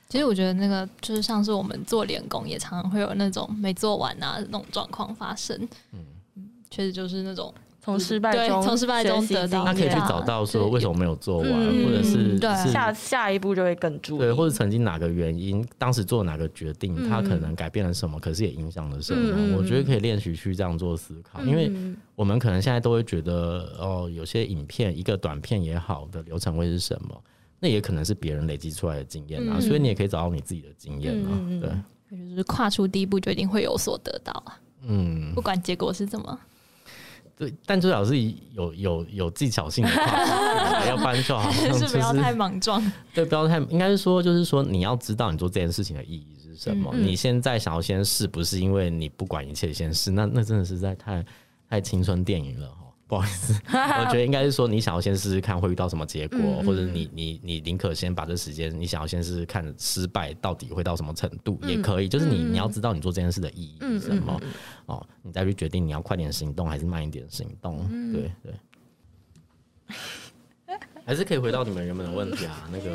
[0.08, 5.56] 其实我觉得那个就是像是我们做联工，也常常会有那种没做完啊那种状况发生，
[5.92, 6.04] 嗯。
[6.70, 19.56] 确实就是那种从失败中从失败中得到，他可以去找到说为什么没有做完，或者是下下一步就会更注意，对，或者曾经哪个原因，当时做哪个决定，他可能改变了什么，可是也影响了什么。
[19.56, 21.72] 我觉得可以练习去这样做思考，因为
[22.14, 23.32] 我们可能现在都会觉得
[23.78, 27.22] 哦，有些影片一个短片也好的流程会是什么，
[27.58, 31.30] 那也可能是别人累积出来的经验啊，所以你也可以找到你自己的经验啊，
[32.10, 36.38] 对，就是跨出第一步就一定会有所得到啊，嗯，不管结果是怎么。
[37.38, 38.20] 对，但最好是
[38.52, 42.82] 有有有技巧性的话， 要不然就好像、就是不要太莽撞。
[43.14, 46.90] 对，不要太，应该是说，就是说，你要知道你做这件事情的意义是什么。
[46.92, 51.24] 嗯嗯，你现在想要先试，不是因为你不管一切先试，那那真的是在太
[51.70, 52.68] 太青春电影了。
[53.08, 62.08] 不好意思， 我觉得应该是说，你想要先试试看会遇到什么结果，嗯嗯，或者你你你宁可先把这时间，你想要先试试看失败到底会到什么程度，嗯、也可以。
[62.08, 64.38] 就是你你要知道你做这件事的意义是什么、
[64.84, 67.82] 哦，你再去决定你要快点行动还是慢一点行动。
[67.90, 69.96] 嗯、对对，
[71.06, 72.90] 还是可以回到你们原本的问题啊， 那个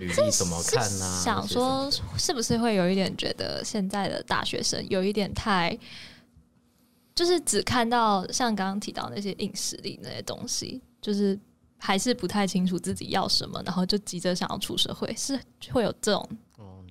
[0.00, 1.20] 履历怎么看呢、啊？
[1.24, 5.78] 想说是不是会有一点觉得现在的大学生有一点太。
[7.18, 11.36] 就是只看到像刚刚提到那些硬实力那些东西，就是
[11.76, 15.36] 还是不太清楚自己要什么，然后就急着想要出社会，是
[15.72, 16.30] 会有这种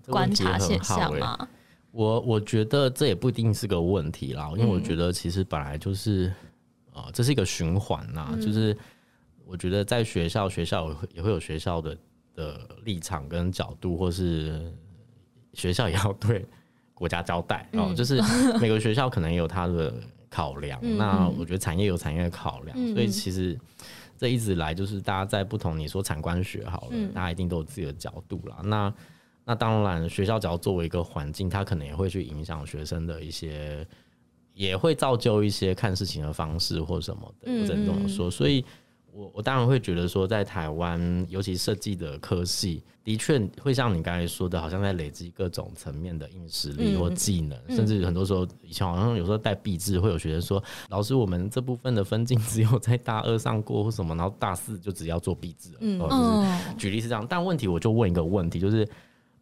[0.08, 1.38] 观察现象吗？
[1.40, 1.50] 嗯欸、
[1.92, 6.28] 我我觉得这也不一定是个问题啦，因为我觉得其实本来就是
[6.92, 8.28] 啊、呃，这是一个循环呐。
[8.34, 8.78] 嗯、就是
[9.46, 11.98] 我觉得在学校，学校也会有学校的
[12.36, 14.74] 的立场跟角度，或是
[15.54, 16.46] 学校也要对
[16.94, 17.86] 国家交代哦。
[17.92, 18.22] 嗯、就是
[18.60, 19.94] 每个学校可能也有它的。
[20.30, 23.60] 考量，那我觉得产业有产业的考量，嗯、所以其实
[24.18, 28.58] 这一直来就是大家在不同，你说产官学好了，嗯、大家一定都有自己的角度啦。
[28.64, 28.94] 那
[29.46, 33.88] 那当然，学校只要作为一个环境，它可能也会去影响学生的一些，
[34.54, 38.30] 也会造就一些看事情的方式或什么的，我只能这么说。
[38.30, 38.66] 所以。
[39.18, 55.78] 我我当然会觉得说，在台湾，尤其设计的科系，的确会像你刚才说的，好像在累积各种层面的硬实力或技能，嗯、甚至很多时候以前好像有时候带毕制，会有学生说，老师，我们这部分的分镜只有在大二上过或什么，然后大四就只要做毕制了。
[55.80, 58.88] 嗯，就是举例是这样，但问题我就问一个问题，就是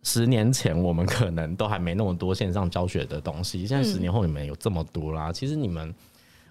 [0.03, 5.93] 十年前我们可能都还没那么多线上教学的东西，现在十年后你们有这么多啦，其实你们。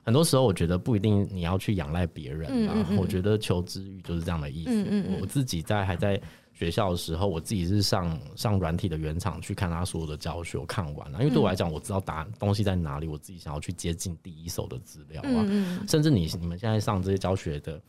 [0.04, 2.72] 很多时候，我觉得不一定你要去仰赖别人啊。
[2.74, 5.04] 嗯嗯嗯，我觉得求知欲就是这样的意思。
[5.20, 6.20] 我自己在还在
[6.52, 11.18] 学校的时候，我自己是上上软体的原厂去看他所有的教学，我看完了。
[11.20, 15.42] 因为对我来讲，我知道答案东西在哪里，我自己想要去接近第一手的资料啊。
[15.48, 17.80] 嗯嗯，甚至你你们现在上这些教学的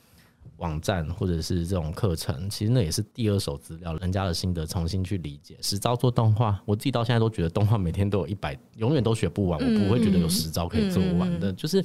[0.57, 5.57] 网站或者是这种课程，其实那也是第二手资料，人家的心得重新去理解。
[5.61, 9.59] 实招做动画，我自己到现在都觉得动画每天都有一百，永远都学不完。
[9.59, 11.83] 我不会觉得有十招可以做完的，嗯、就是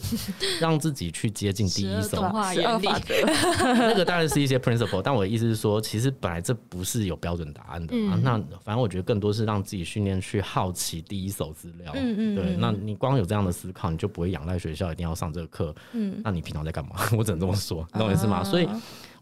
[0.60, 2.18] 让自己去接近第一手。
[2.18, 2.88] 动画原理，
[3.62, 8.14] 那个当然是一些 principle，但我的意思是说，其实本来这不是有标准答案的嘛。
[8.16, 11.92] 嗯、那反正我觉得更多是让自己训练去好奇第一手资料。
[11.94, 12.34] 嗯嗯。
[12.34, 15.74] 对，那你光有这样的思考，你就不会仰赖学校一定要上这个课。
[15.92, 16.20] 嗯。
[16.22, 16.96] 那你平常在干嘛？
[17.16, 18.44] 我只能这么说，你懂我意思吗？
[18.50, 18.68] 所以。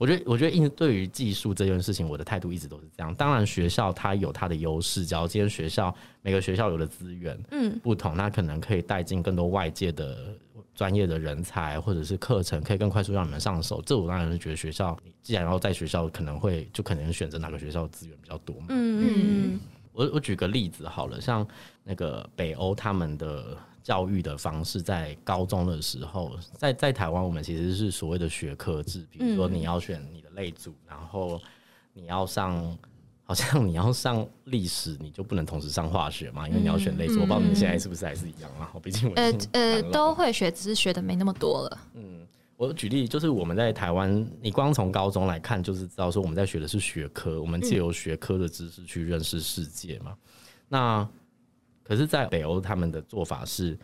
[0.00, 3.12] 我觉得，我觉得，应对于技术这件事情，我的态度一直都是这样。
[3.16, 10.32] 当然，学校它有它的优势，只要今天学校每个学校有的资源，嗯，不同，那可能可以带进更多外界的
[10.72, 13.82] 专业的人才，或者是课程，可以更快速让你们上手。
[13.84, 18.66] 这我当然是觉得学校，既然要在学校，可能会就可能选择哪个学校资源比较多嘛。
[18.68, 19.60] 嗯嗯。
[19.92, 21.44] 我我举个例子好了，像
[21.82, 23.58] 那个北欧他们的。
[23.88, 31.40] 教育的方式，在高中的时候，在在台湾，我们其实是所谓的学科制，比如说你要选你的类组，然后
[31.94, 32.76] 你要上，
[33.24, 37.14] 好像你要上历史，你就不能同时上化学嘛，因为你要选类组。
[37.14, 38.70] 我不知道你们现在是不是还是一样啊？
[38.82, 41.78] 毕竟我呃呃都会学，只是学的没那么多了。
[41.94, 42.26] 嗯，
[42.58, 50.14] 我举例就是我们在台湾，你光从高中来看，就是知道说我们在学的是学科，我们借由学科的知识去认识世界嘛。
[50.68, 51.08] 那
[51.88, 53.78] 可是，在北欧，他们的做法是，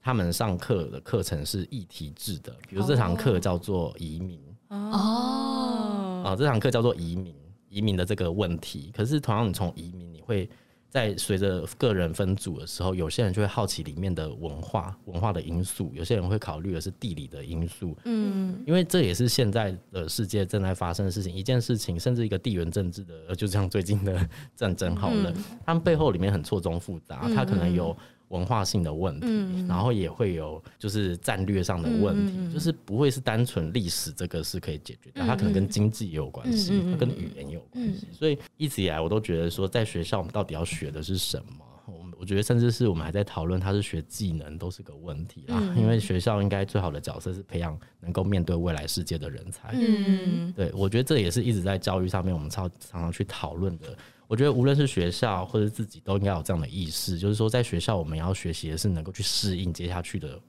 [0.00, 7.36] 他们上课的课程是议题制的，比如这堂课叫做移民哦，啊，这堂课叫做移民，
[7.68, 8.90] 移民的这个问题。
[8.96, 10.48] 可是，同样，你从移民，你会。
[10.92, 17.96] 在随着个人分组的时候，有些人就会好奇里面的文化、文化的因素；有些人会考虑的是地理的因素。
[18.04, 21.34] 嗯，因为这也是现在的世界正在发生的事情。
[21.34, 25.32] 一件事情，甚至一个地缘政治的，就像最近的战争好了，
[25.64, 27.96] 他们背后里面很错综复杂，它可能有。
[28.32, 38.06] 文化性的问题，嗯、然后也会有就是战略上的问题，嗯、就是不会是单纯历史这个是可以解决的，嗯、它可能跟经济也有关系，嗯、它跟语言也有关系。
[38.10, 41.64] 嗯、所以一直以来我都觉得说，在学校我们到底要学的是什么？
[41.84, 45.58] 我我觉得甚至是我们还在讨论，它是学技能都是个问题啦。
[45.60, 49.74] 嗯、因为学校应该最好的角色是培养能够面对未来世界的人才。
[49.74, 53.94] 嗯，对，我觉得这也是一直在教育上面我们常常常去讨论的。
[54.32, 60.40] 我觉得无论是学校或者自己都应该有这样的意识，就是说在学校我们要学习的是能够去适应接下去的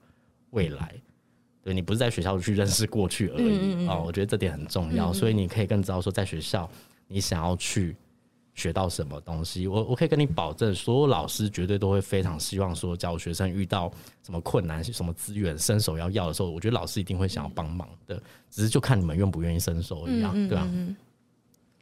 [0.52, 0.94] 未来。
[1.62, 5.12] 对，你不是在学校去认识过去而已啊，我觉得这点很重要。
[5.12, 6.66] 所以你可以更知道说在学校
[7.08, 7.94] 你想要去
[8.54, 9.66] 学到什么东西。
[9.66, 13.92] 我我可以跟你保证，所有老师绝对都会非常希望说，教学生遇到
[14.24, 18.18] 什么困难、什么资源伸手要要的时候，我觉得老师一定会想要帮忙的，
[18.50, 20.66] 只是就看你们愿不愿意伸手一样，对吧？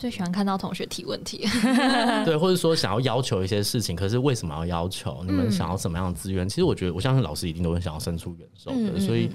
[0.03, 1.47] 最喜欢看到同学提问题，
[2.27, 5.23] 对，或者说想要要求一些事情，可是为什么要要求？
[5.25, 6.49] 你们想要什么样的资源？
[6.49, 8.99] 其实我觉得，我相信老师一定都会想要伸出援手的。
[8.99, 9.31] 所以，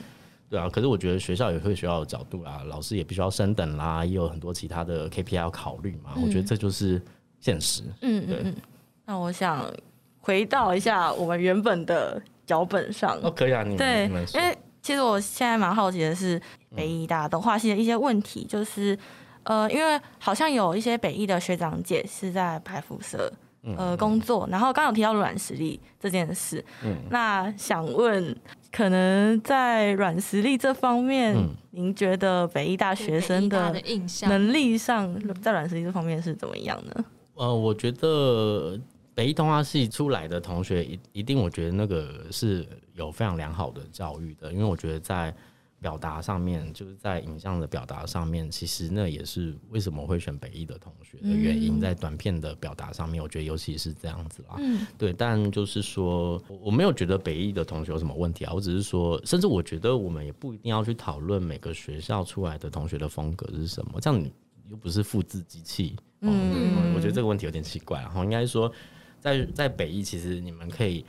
[0.50, 0.68] 对啊。
[0.70, 6.12] 可是我觉得学校也会学校的角度啦，老师也必须要升等啦，也有很多其他的 KPI 要考虑嘛。
[6.22, 7.02] 我觉得这就是
[7.40, 7.84] 现实。
[8.02, 8.54] 嗯，对。
[9.06, 9.66] 那我想
[10.20, 13.18] 回到一下我们原本的脚本上。
[13.24, 14.04] 哦，可以啊，你们对，
[14.34, 16.38] 因为其实我现在蛮好奇的是
[16.76, 19.00] 北艺大动画系的一些问题，就是。
[19.48, 23.32] 呃，因为好像有一些北艺的学长姐是在百福社
[23.78, 28.36] 呃工作，然后刚有提到软实力这件事，嗯，那想问，
[28.74, 33.74] 可能在软实力这方面，嗯、您觉得北艺大学生的
[34.24, 37.06] 能力上，在软实力这方面是怎么样呢？
[37.36, 38.78] 呃，我觉得
[39.16, 45.34] 北艺动画系出来的同学一一定，我觉得那个是有非常良好的教育的，因为我觉得在。
[45.80, 51.80] 表达上面，就是在影像的表达上面，其实那也是为什么会选北艺的同学的原因。
[51.80, 54.56] 在短片的表达上面，我觉得尤其是这样子啦。
[54.58, 55.14] 嗯，对。
[55.14, 58.54] 但就是说，我没有觉得北艺的同学有什么问题啊。
[58.54, 64.02] 我只是说，甚至我觉得我们也不一定要去讨论每个学校出来的同学的风格是什么。
[64.02, 64.32] 这样你
[64.70, 65.96] 又不是复制机器。
[66.22, 68.02] 嗯，我觉得这个问题有点奇怪。
[68.02, 68.72] 然后应该说，
[69.20, 71.06] 在在北艺，其实你们可以。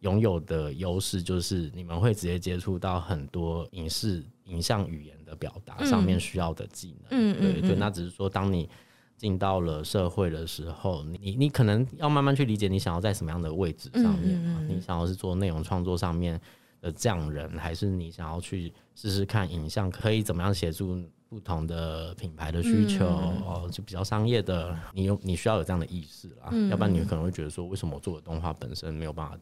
[0.00, 7.08] 拥有的优势就是你们会直接接触到很多影视、影像语言的表达上面需要的技能。
[7.10, 7.74] 嗯，对对。
[7.74, 8.68] 那只是说，当你
[9.16, 14.64] 进到了社会的时候，你你可能要慢慢去理解你想要在什么样的位置上面嘛。
[14.68, 16.40] 你想要是做内容创作上面
[16.80, 23.04] 的匠人，还是你想要去试试看影像可以怎么样协助不同的品牌的需求？
[23.04, 26.52] 哦，就比较商业的，你有你需要有这样的意识啦。
[26.70, 29.36] 要不然你可能会觉得说，为什么我做的动画本身没有办法？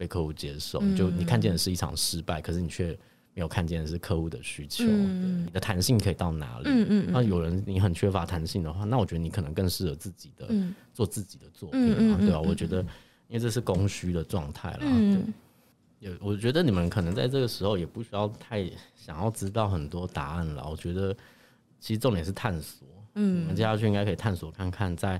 [0.00, 2.98] 被客户接受，就你看见的是一场失败，嗯、可是你却
[3.34, 4.84] 没有看见的是客户的需求。
[4.86, 6.64] 嗯、你的弹性可以到哪里？
[6.68, 12.40] 嗯嗯嗯、那有人你很缺乏弹性的话，那我觉得你可能更适合自己的、嗯、做自己的作品对吧、啊？
[12.40, 12.80] 我觉得，
[13.28, 14.78] 因为这是供需的状态啦。
[14.82, 15.32] 嗯、
[16.00, 20.66] 对，有我觉得你们可能在这个时候也不需要太想要知道很多答案了。
[20.68, 21.14] 我觉得。
[21.82, 22.86] 其实重点是探索。
[23.14, 25.18] 嗯，我们接下去应该可以探索看看，在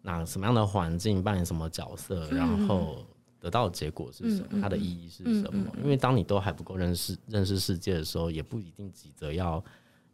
[0.00, 3.06] 哪什么样的环境扮演什么角色，嗯、然后
[3.42, 5.66] 得到的结果是什么，嗯、它的意义是什么？
[5.82, 9.62] 因为当你都还不够认识认识世界的时候，也不一定急着要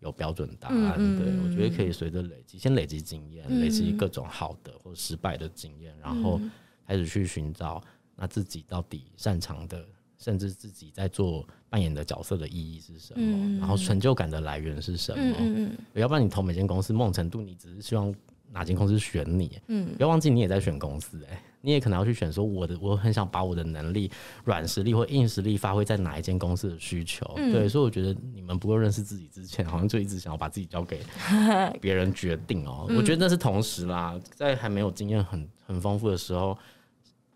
[0.01, 0.95] 有标准答案。
[0.97, 6.41] 嗯、对，我觉得可以随着累积，先累积经验，累积各种好的或失败的经验，然后
[6.87, 7.83] 开始去寻找
[8.17, 9.85] 那自己到底擅长的。
[10.21, 13.21] 甚至自己在做扮演的角色的意义是什么？
[13.21, 15.37] 嗯、然后成就感的来源是什么？
[15.39, 18.13] 嗯嗯、要不然你投每间公司，某种程度你只是希望
[18.51, 19.61] 哪间公司选你。
[19.69, 21.25] 嗯，不要忘记你也在选公司、
[21.61, 24.11] 你也可能要去选说我的，我很想把我的能力、
[24.45, 27.25] 软实力或硬实力发挥在哪一间公司的需求。
[27.37, 31.01] 嗯、对，所以我觉得你们不够认识自己之前，好像就一直想要把自己交给
[31.81, 36.57] 别人决定哦、我觉得那是同时啦，在还没有经验很很丰富的时候，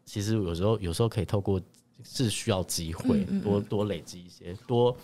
[0.04, 1.60] 其实有时候有时候可以透过。
[2.04, 4.96] 是需要机会，多多累积一些，多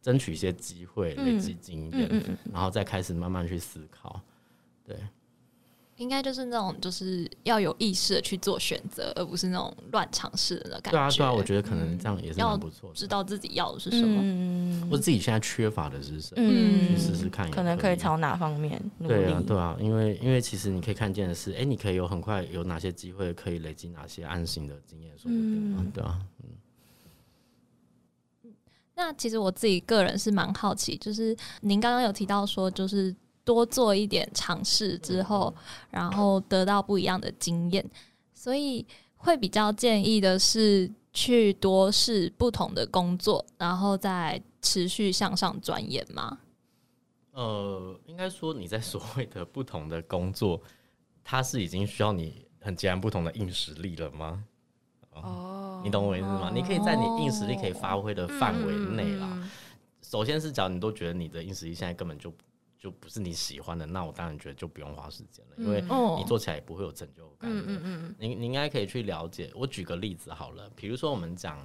[0.00, 4.18] 争取一些机会，累积经验，然后再开始慢慢去思考。
[4.82, 4.96] 对，
[6.00, 10.90] 应该就是那种，就是要有意识的去做选择，而不是那种乱尝试的感觉。
[10.92, 12.94] 对啊，对啊，我觉得可能这样也是蛮不错的。
[12.94, 19.14] 知道自己要的是什么，或者自己现在缺乏的是什么，去试试看，可能可以朝哪方面努力。
[19.14, 26.18] 对啊，对啊，因为因为其实你可以看见的是，哎，你可以有很快有哪些机会，可以累积哪些安心的经验，说不定，对啊。
[28.96, 33.14] 那其实我自己个人是蛮好奇，就是您刚刚有提到说，就是
[33.50, 35.52] 多做一点尝试之后，
[35.90, 37.84] 然后得到不一样的经验，
[38.32, 38.86] 所以
[39.16, 46.38] 会比较建议的是去多试不同的工作，然后再持续向上钻研吗？
[47.32, 50.62] 呃，应该说你在所谓的不同的工作，
[51.24, 54.44] 它是已经需要你很截然不同的硬实力了吗？
[55.14, 56.48] 哦，你懂我意思吗？
[56.48, 59.28] 哦、你可以在你硬实力可以发挥的范围内啦。
[59.32, 59.50] 嗯、
[60.00, 62.32] 首先是，假如你都觉得你的硬实力现在根本就
[62.80, 65.80] 就不是你喜欢的，那我当然觉得就不用花时间了，嗯、因为
[66.18, 67.48] 你做起来也不会有成就感。
[67.48, 68.14] 嗯嗯嗯。
[68.18, 69.52] 你你应该可以去了解。
[69.54, 71.64] 我举个例子好了，比如说我们讲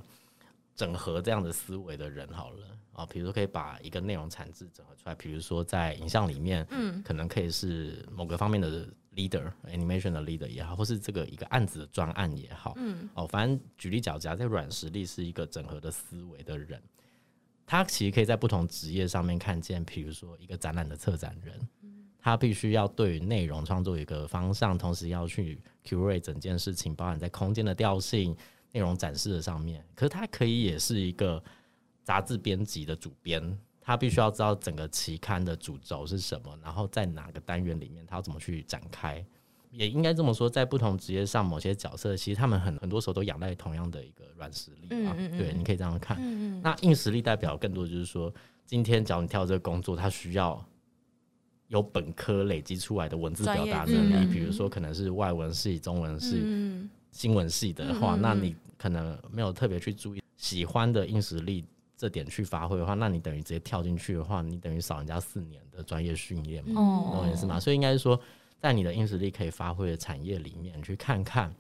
[0.76, 8.88] 整合这样的思维的人好了啊，比如说可以把一个内容产制整合出来，比如说在影像里面，嗯，可能可以是某个方面的。
[9.16, 16.84] leader animation 的 leader 也好，或是这个一个案子的专案也好，嗯，哦，反正举例讲讲，在软实力是一个整合的思维的人，
[17.66, 21.60] 他其实可以在不同职业上面看见，比如说一个展览的策展人，
[22.20, 28.36] 他必须要对于内容创作一个方向，同时要去 curate 整件事情，包含在空间的调性、
[28.72, 29.84] 内容展示的上面。
[29.96, 31.44] 可是他可以也是一个
[32.04, 33.58] 杂志编辑的主编。
[33.88, 39.24] 他必须要知道整个期刊的主轴是什么，然后在哪个单元里面，他要怎么去展开。
[39.76, 45.14] 也应该这么说，在不同职业上，某些角色其实他们很很多时候都仰赖同样的一个软实力啊。
[45.18, 46.18] 嗯嗯嗯对，你可以这样看。
[46.62, 48.34] 那硬实力代表更多就是说，
[48.66, 50.64] 今天只要你跳这个工作，它需要
[51.68, 61.66] 有本科累积出来的文字表达能力，比如说可能是外文系、中文系、嗯、新闻系的话，那你可能没有特别去注意喜欢的硬实力。
[61.98, 67.58] 这点去发挥的话，那你等于直接跳进去的话，你等于少人家四年的专业训练嘛，懂我意思吗？
[67.58, 68.20] 所以应该是说，
[68.60, 71.54] 在你的硬实力可以发挥的产业里面去看看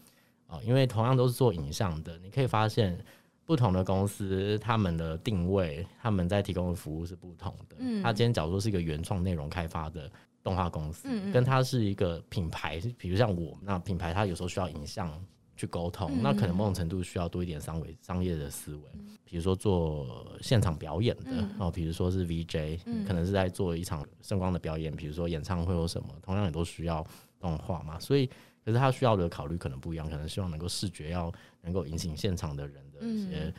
[0.47, 2.97] 啊，因为同样都是做影像的，你可以发现
[3.45, 7.75] 不同的公司他们的定位，他们在提供的服务是不同的。
[7.79, 10.11] 嗯，他今天假如说是一个原创内容开发的
[10.43, 15.11] 动画公司，跟他是一个品牌，比如像我，那品牌它有时候需要影像。
[15.57, 18.81] 去沟通，那可能某种程度需要多一点商维商业的思维，
[19.26, 27.05] 比如说做现场表演的哦，比如说是 VJ，可能是在做一场圣光的表演，比如说演唱会或什么，同样也都需要
[27.39, 28.28] 动画嘛，所以
[28.63, 33.53] 可是他需要的考虑可能不一样，可能希望能够视觉要能够引起现场的人的一些。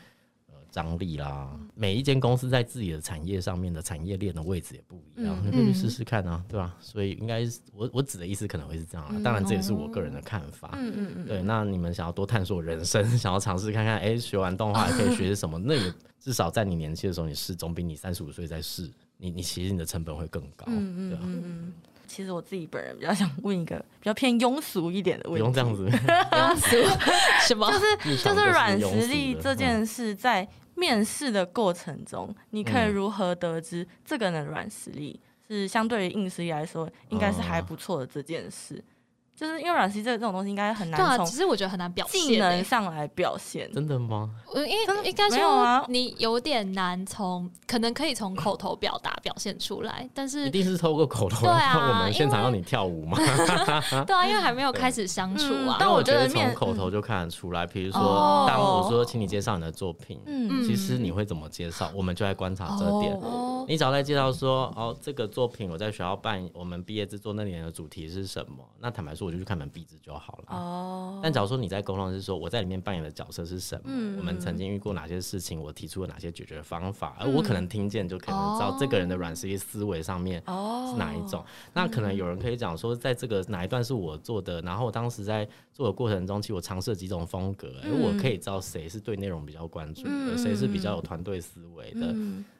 [0.77, 6.75] 张力啦，每一间公司在自己的产业上面的产业链的位置也不一样，嗯、你可以去试试看啊，对吧？
[6.79, 10.69] 所以应该是我我指的意思可能会是这样啊，当然这也是我个人的看法。
[10.73, 11.25] 嗯嗯嗯。
[11.25, 15.57] 对，那你们想要多探索人生， 想要尝试看看，哎、欸，学完动画还可以学些什么？
[15.65, 20.65] 那也至少在你年轻的时候你试，总比你三十五岁再试，你你其实你的成本会更高。
[20.67, 21.73] 嗯嗯嗯嗯。
[22.09, 25.89] 其实我自己本人比较想问一个比较偏庸俗一点的问题，不用这样子。
[26.31, 26.77] 庸俗
[27.45, 27.69] 什么？
[27.69, 30.47] 就是就是软实力这件事，在
[30.77, 35.19] 面试的过程中，你可以如何得知这个人的软实力？
[35.47, 38.83] 是相对于硬实力来说，应该是还不错的这件事？
[39.37, 43.71] 就是因为软实力这这种东西应该很难从，对啊，其实我觉得很难表现技能上来表现。
[43.71, 44.31] 真的吗？
[44.51, 44.75] 我应
[45.05, 51.45] 应该说你有点难从，可能可以从口头表达表现出来，但是一定是透过口头。
[51.45, 53.15] 对啊，我们现场让你跳舞吗？
[54.07, 55.77] 对啊，因为还没有开始相处啊。
[55.79, 61.91] 但我觉得从口头就看得出来，比如说当我说请你介绍你的作品，嗯，其实你会怎么介绍？
[61.93, 63.15] 我们就在观察这点。
[63.67, 68.65] 你只要在介绍说，哦，这个作品我在学校办，我们毕业制作那年的主题是什么？
[68.79, 70.45] 那坦白说，我就去看门壁纸就好了。
[70.55, 71.19] 哦。
[71.21, 73.83] 但假如说你在沟通是说，我在里面扮演的角色是什么？
[73.85, 74.17] 嗯。
[74.17, 75.61] 我们曾经遇过哪些事情？
[75.61, 77.15] 我提出了哪些解决方法？
[77.19, 81.43] 而我可能听见，就可能知道这个人的软实力思维上面是哪一种。
[81.73, 92.15] 那可能有人可以讲说，在这个哪一段是我做的，然后我当时在做的过程中，其实我尝试了几种风格，而我可以知道谁是对内容比较关注的，谁是比较有团队思维的。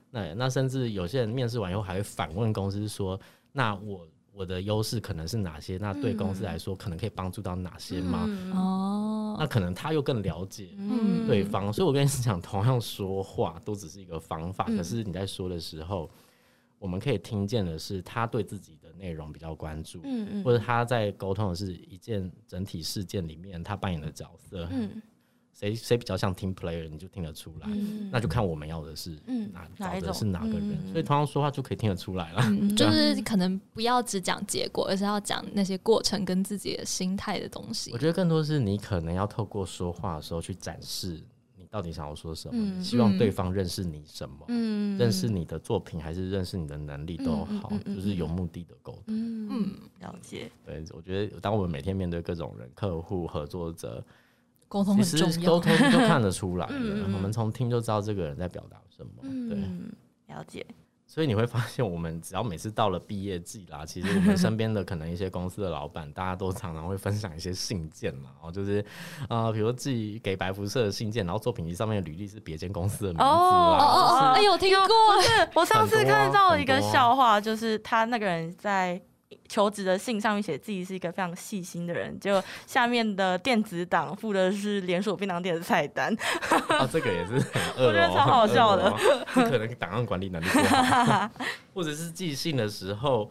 [0.09, 3.19] 那那甚至有些人面试完以后还会反问公司说
[3.51, 4.07] ：“那我
[4.37, 5.77] 我的优势可能是哪些？
[5.77, 10.69] 那对公司来说可能可以帮助到哪些吗？”哦，那可能他又更了解
[11.25, 11.73] 对方。
[11.73, 16.07] 所以我跟你讲，同样说话都只是一个方法，可是你在说的时候，
[16.77, 20.03] 我们可以听见的是他对自己的内容比较关注，
[20.43, 24.69] 或者他在沟通的是一件整体事件里面他扮演的角色。
[25.57, 29.17] 谁谁比较像 team player，你就听得出来，嗯、那就看我们要的是
[29.51, 32.41] 哪找的是哪个人，嗯、所以通常说话就可以听得出来了。
[32.43, 37.91] 嗯、 就是可能不要只讲结果，而是要讲那些过程跟自己的心态的东西。
[37.91, 41.19] 我觉得更多是你可能要透过说话的时候去展示
[41.55, 49.05] 你到底想要说什么，嗯、希望对方认识你什么，嗯、认识你的作品还是认识你的能力都好，嗯、就是有目的的沟通。
[49.07, 50.51] 嗯，了解。
[50.63, 54.05] 对，我觉得当我们每天面对各种人、客户、合作者。
[54.67, 56.67] 沟通很重要，沟通就看得出来，
[57.13, 59.11] 我们从听就知道这个人在表达什么。
[59.49, 59.57] 对，
[60.35, 60.65] 了解。
[61.09, 68.83] 所以你会发现，我们只要每次到了毕业季啦，其实我们身边的可能一些公司的老板，大家都常常会分享一些信件嘛，然后就是
[69.29, 74.33] 啊，比如寄给白辐射的信件，然后作品集上面的履历是别间公司的名字啊。
[74.33, 74.95] 哎有，听过。
[75.55, 79.01] 我上次看到一个笑话，就是他那个人在。
[79.47, 86.15] 求职的信上面写自己是一个非常细心的人，就下面的电子档附的是连锁便当店的菜单。
[86.69, 88.91] 啊，这个也是很我觉得超好笑的。
[89.33, 91.29] 可能档案管理能力不好，
[91.73, 93.29] 或者是寄信的时候。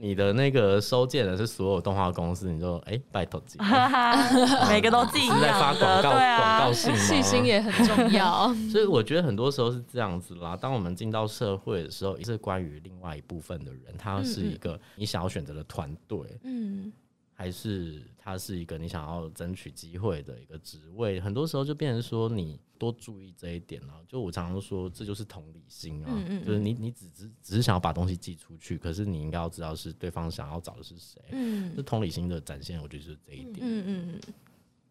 [0.00, 3.58] 你的那个收件人是所有动画公司，你就哎、欸，拜托寄，
[4.68, 6.98] 每个都寄一样的，在发广告广、啊、告信吗？
[6.98, 8.54] 细心也很重要。
[8.70, 10.56] 所以我觉得很多时候是这样子啦。
[10.56, 16.92] 当我们进到社会的时候，也是关于另外一部分的人，他是一个你想要选择的团队，嗯，
[17.38, 21.20] 还是它是一个你想要争取机会的一个职位？
[21.20, 22.58] 很多时候就变成说你。
[22.78, 23.98] 多注意这一点啊！
[24.06, 31.20] 就我常常说，这就是同理心啊，嗯嗯嗯，就是你你只只只是想要把东西寄出去，可是你应该要知道是对方想要找的是谁。
[31.32, 33.56] 嗯，这同理心的展现，我觉得就是这一点。
[33.62, 34.34] 嗯嗯嗯，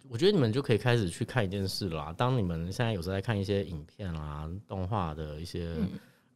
[0.10, 2.12] 我觉得你们就可以开始去看一件事啦。
[2.18, 5.74] 当你们现在有时候在看一些影片啊、动画的一些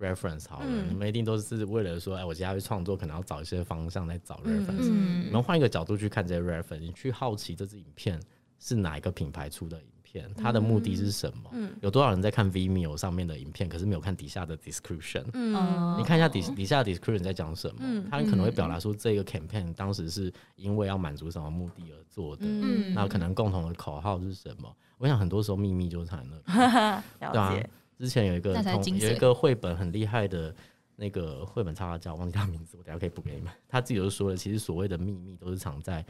[0.01, 4.89] reference 好了，嗯、你们一定都是为了说，哎，我接下来创作可能要找一些方向来找 reference。
[4.89, 8.19] 嗯，你们换一个角度去看这些 reference，你去好奇这支影片
[8.59, 10.29] 是哪一个品牌出的影片。
[10.35, 11.49] 它的目的是什么？
[11.53, 15.23] 嗯，有多少人在看 Vimeo 上面的影片，可是没有看底下的 description？
[15.31, 17.75] 嗯，你看一下底底下的 description 在讲什么？
[17.79, 22.43] 嗯，他可能会表达出这个 campaign 当时是因为要满足什么目的而做的。
[22.45, 24.69] 嗯，那可能共同的口号是什么？
[24.97, 27.01] 我想很多时候秘密就在那。
[27.31, 27.55] 对啊，
[28.01, 28.53] 之前有一个
[28.99, 30.53] 有一个绘本很厉害的
[30.95, 33.53] 那个绘本插画家，忘记他名字，我等下可以补给你们。
[33.69, 36.03] 他自己就说了，其实所谓的秘密都是藏在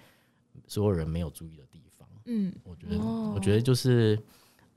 [0.67, 2.07] 所有人没有注意的地方。
[2.25, 4.17] 嗯，我觉得，我觉得就是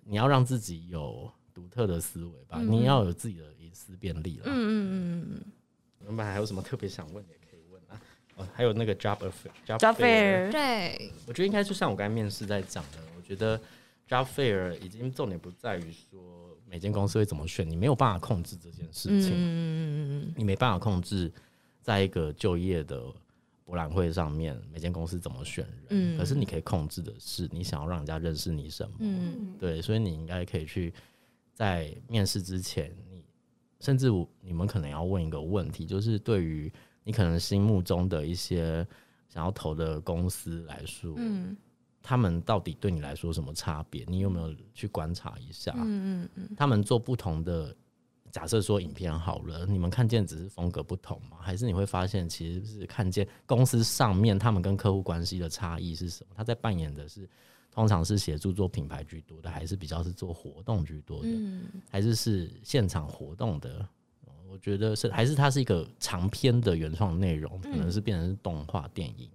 [0.05, 4.45] 你要让自己有独特的思维吧，嗯、你要有自己的思辨力了。
[4.47, 5.53] 嗯嗯嗯嗯。
[6.07, 8.01] 我们还有什么特别想问的也可以问啊。
[8.37, 13.59] 哦，还有那个 job fair，job fair，对，我觉得应该就像我刚才面试在讲的，我觉得
[14.09, 19.31] job fair 已经重点不在于说每间公司会怎么选，你没有办法控制这件事情。
[19.31, 21.33] 嗯嗯嗯嗯，你没办法控制
[21.81, 23.01] 在一个就业的。
[23.67, 30.93] 博览会上面每间公司怎么选人，嗯、可是你可以控制的是你想要让人家认识你什么，嗯、对，所以你应该可以去
[31.55, 33.25] 在面试之前，你
[33.81, 34.11] 甚至
[34.43, 36.71] 你们可能要问一个问题，就是对于
[37.05, 38.87] 你可能心目中的一些
[39.31, 41.57] 想要投的公司来说，嗯、
[42.05, 44.05] 他们到底对你来说什么差别？
[44.07, 45.73] 你有没有去观察一下？
[45.77, 47.75] 嗯嗯嗯，他们做不同的。
[48.31, 51.37] 假设说影片好了，你们看见只是风格不同吗？
[51.41, 56.35] 还是你会发现其实是看见公司上面他们跟客户关系的差异是什么？
[56.37, 57.31] 他在扮演的是
[57.71, 61.29] 通常是协助做品牌居多的，还是比较是做活动居多的？
[61.29, 63.89] 嗯，还是是现场活动的？
[64.51, 69.31] 我觉得是，还是它是一个长篇的原创内容，可能是变成是动画电影。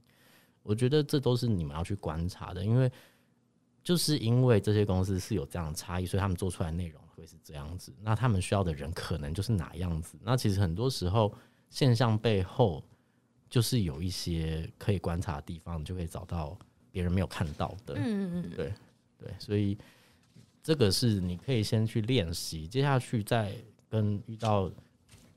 [0.63, 2.91] 我觉得这都是你们要去观察的，因为
[3.83, 7.01] 就是因为这些公司是有这样的差异，所以他们做出来内容。
[7.19, 10.17] 会是这样子，那他们需要的人可能就是哪样子？
[10.23, 11.35] 那其实很多时候
[11.69, 12.81] 现象背后
[13.49, 16.57] 就是有一些可以观察的地方，你就可以找到
[16.89, 17.95] 别人没有看到的。
[17.95, 18.73] 嗯嗯嗯，对
[19.17, 19.77] 对，所以
[20.63, 23.53] 这个是你可以先去练习，接下去再
[23.89, 24.71] 跟遇到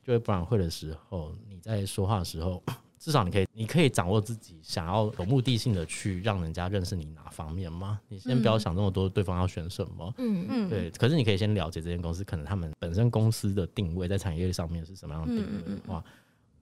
[0.01, 2.63] 就业博览会的时候，你在说话的时候，
[3.03, 7.99] 至少你可以，你可以掌握自己想要有目的性的去让人家认识你哪方面吗？
[8.07, 10.89] 你先不要想那么多，对方要选什么，嗯嗯，对。
[10.91, 16.01] 可是你可以先了解这间公司，可能他们本身公司的定位在产业上面是什么样的定位的话，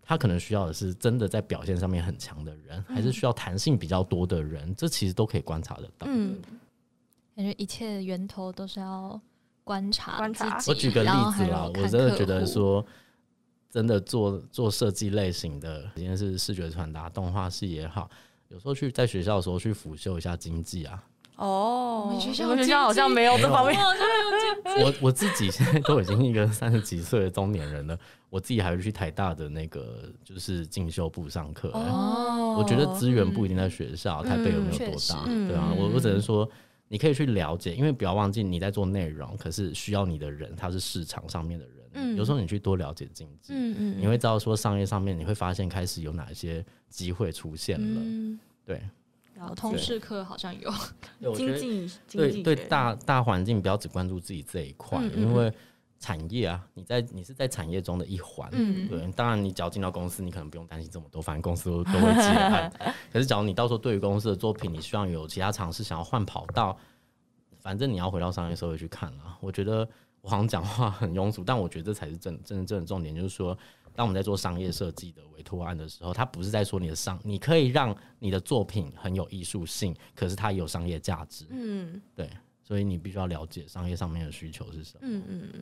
[0.01, 4.73] 他可能需要的是真的在表现上面很强的人，还是需要弹性比较多的人？
[4.75, 6.07] 这其实都可以观察得到。
[6.09, 6.41] 嗯，
[7.35, 9.21] 感觉一切的源头都是要
[9.63, 10.59] 观察观察。
[10.67, 12.83] 我举个例子啦，我真的觉得说。
[13.72, 18.09] 真的做做设计类型的，今天是视觉传达、动画系也好，
[18.49, 21.01] 有时候去在学校的时候去辅修一下经济啊。
[21.38, 23.80] 哦，我们学校好像没有这方面。
[24.84, 27.97] 我我自己现在都已经一个三十几岁的中年人了，
[28.30, 31.69] 我自己还是去台大的那个就是进修部上课。
[31.69, 35.24] 哦，我觉得资源不一定在学校，台北有没有多大？
[35.26, 36.47] 对啊，我我只能说。
[36.93, 41.76] 你可以去了解，因为不要忘记你在做内容，可是需要你的人，他是市场上面的人。
[41.93, 48.01] 嗯，有时候你去多了解经济，嗯嗯，你会知道说商业上面，你会发现开始有哪些机会出现了。
[48.03, 48.81] 嗯，对。
[49.33, 50.55] 然后通识课好像
[51.19, 55.51] 有经济，对对大大环境不要只关注自己这一块，因为
[55.99, 58.47] 产业啊，你在你是在产业中的一环。
[58.51, 59.11] 嗯，对。
[59.13, 62.71] 当然，你只要进到公司，你可能不用担心这么多，反正公司都都会接案。
[63.11, 66.77] 可是，假如你到时候对于公司的作品，你希望有其他尝试，想要换跑道。
[67.59, 69.87] 反正你要回到商业社会去看了，我觉得
[70.22, 73.57] 我好像讲话很庸俗，但我觉得这才是真真正的重点，就是说，
[73.95, 81.45] 当我们在做商业设计的委托案的时候，它不是在说你的商，你可以让你的作品很有艺术性，可是它也有商业价值。
[81.49, 82.30] 嗯，对，
[82.63, 84.99] 所以你必须要了解商业上面的需求是什么。
[85.01, 85.61] 嗯嗯嗯，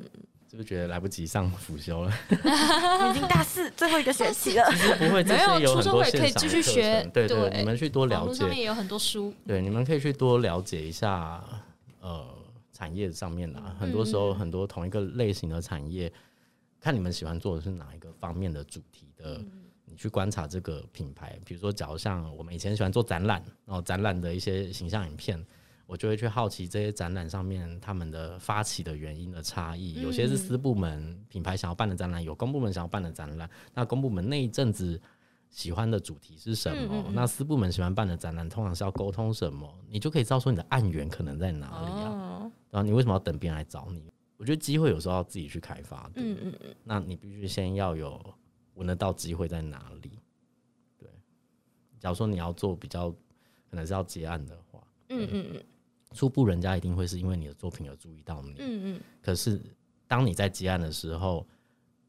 [0.50, 2.12] 是不是觉得来不及上辅修了？
[3.12, 4.66] 已经大四 最后一个学期了。
[4.72, 7.10] 其实不会，这些有很多线上的课程，可以继续学。
[7.14, 8.34] 对对，对，你们去多了解。
[8.40, 9.34] 上面也有很多书。
[9.48, 11.42] 对，你们可以去多了解一下。
[12.02, 12.26] 呃，
[12.80, 16.10] 产业上面的，很多时候很多同一个类型的产业，
[16.80, 19.44] 看你们喜欢做的是哪一个方面的主题的，
[19.84, 21.38] 你去观察这个品牌。
[21.44, 25.46] 比如说，假如像我们以前喜欢做展览，然后展览的一些形象影片，
[25.86, 30.02] 我就会去好奇这些展览上面他们的发起的原因的差异。
[30.02, 35.02] 有些是私部门品牌想要办的展览，有公部门想要办的展览，那公部门那一阵子。
[35.52, 37.06] 喜欢的主题是什么？
[37.12, 39.68] 那私部门喜欢办的展览，通常是要沟通什么？
[39.90, 42.49] 你就可以知道说你的案源可能在哪里啊。
[42.70, 44.12] 哦、然后你为什么要等别人来找你？
[44.38, 46.10] 我觉得机会有时候要自己去开发。
[46.16, 46.76] 嗯嗯嗯。
[46.84, 48.20] 那你必须先要有
[48.76, 50.20] 闻得到机会在哪里。
[50.98, 51.10] 对。
[52.00, 53.12] 假如说你要做比较，
[53.70, 55.64] 可能是要结案的话，嗯嗯嗯。
[56.14, 58.56] 初步人家一定会是因为你的作品有注意到你。
[58.60, 59.02] 嗯嗯。
[59.22, 59.62] 可是
[60.08, 61.46] 当你在结案的时候，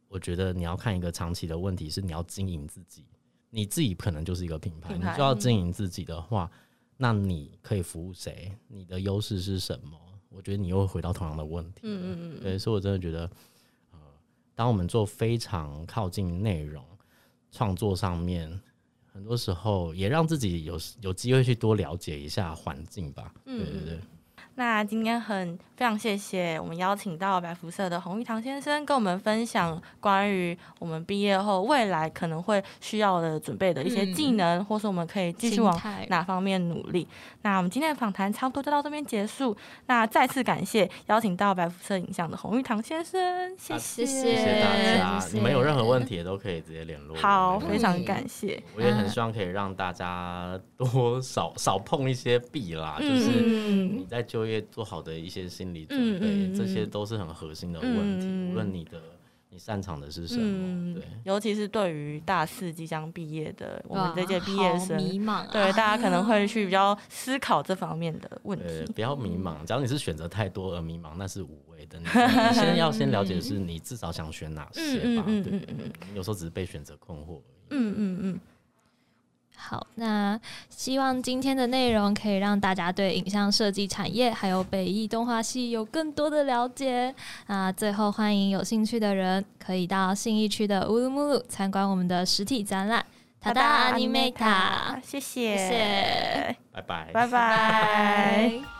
[0.06, 3.04] 我觉得你要看一个长期的问题是你要经营自己。
[3.50, 6.58] 你自己可能就是一个品牌，品牌你就要经营自己的话，嗯、
[6.96, 8.56] 那你可以服务谁？
[8.68, 9.98] 你的优势是什么？
[10.30, 11.80] 我觉得你又会回到同样的问题。
[11.82, 12.40] 嗯嗯嗯。
[12.40, 13.30] 对，所以我真的觉得，
[13.92, 13.98] 呃，
[14.54, 16.84] 当我们做非常靠近内容
[17.50, 18.60] 创作上面，
[19.12, 23.34] 很多时候也让自己有有机会去多了解一下环境吧。
[23.44, 24.00] 嗯、对对对。
[24.56, 37.08] 那今天很非常谢谢我们邀请到白辐社的洪玉堂先生跟我们分享关于我们毕业后未来可能会需要的准备的一些技能，嗯、或是我们可以继续往哪方面努力。
[37.42, 39.56] 那我们今天的访谈差不多就到这边结束。
[39.86, 45.26] 那再次感谢邀请到白辐社影像的洪玉堂先生，谢谢、啊、谢谢大家。
[45.32, 47.16] 你们有任何问题也都可以直接联络。
[47.16, 48.62] 好，非常感谢。
[48.76, 54.60] 我也很希望可以让大家多少少碰一些壁啦，嗯、就是你在就业。
[54.70, 58.26] 做好的一些心理准备，嗯嗯嗯、这些都是很核心的问题。
[58.26, 59.00] 嗯、无论你的
[59.48, 68.92] 你擅长的是什么，嗯、对，尤其是对于大四即将毕业的我们这届毕业生，迷茫、啊，对，大家可能会去比较思考这方面的问题。
[68.94, 71.98] 不要迷茫，假如你是选择太多而迷茫，那是无谓的。
[71.98, 72.06] 你
[72.54, 75.24] 先要先了解的是你至少想选哪些吧。
[75.26, 77.68] 嗯嗯嗯，有时候只是被选择困惑而已。
[77.70, 78.40] 嗯嗯嗯。
[79.62, 80.40] 好，那
[80.70, 87.14] 希望今天的内容可以让大家对影像设计产业还有北艺动画系有更多的了解。
[87.46, 93.04] 那最后欢迎有兴趣的人可以到信义区的乌鲁木鲁参观我们的实体展览。
[93.40, 98.79] 塔哒 Animeta，谢谢，谢谢，拜拜，拜拜。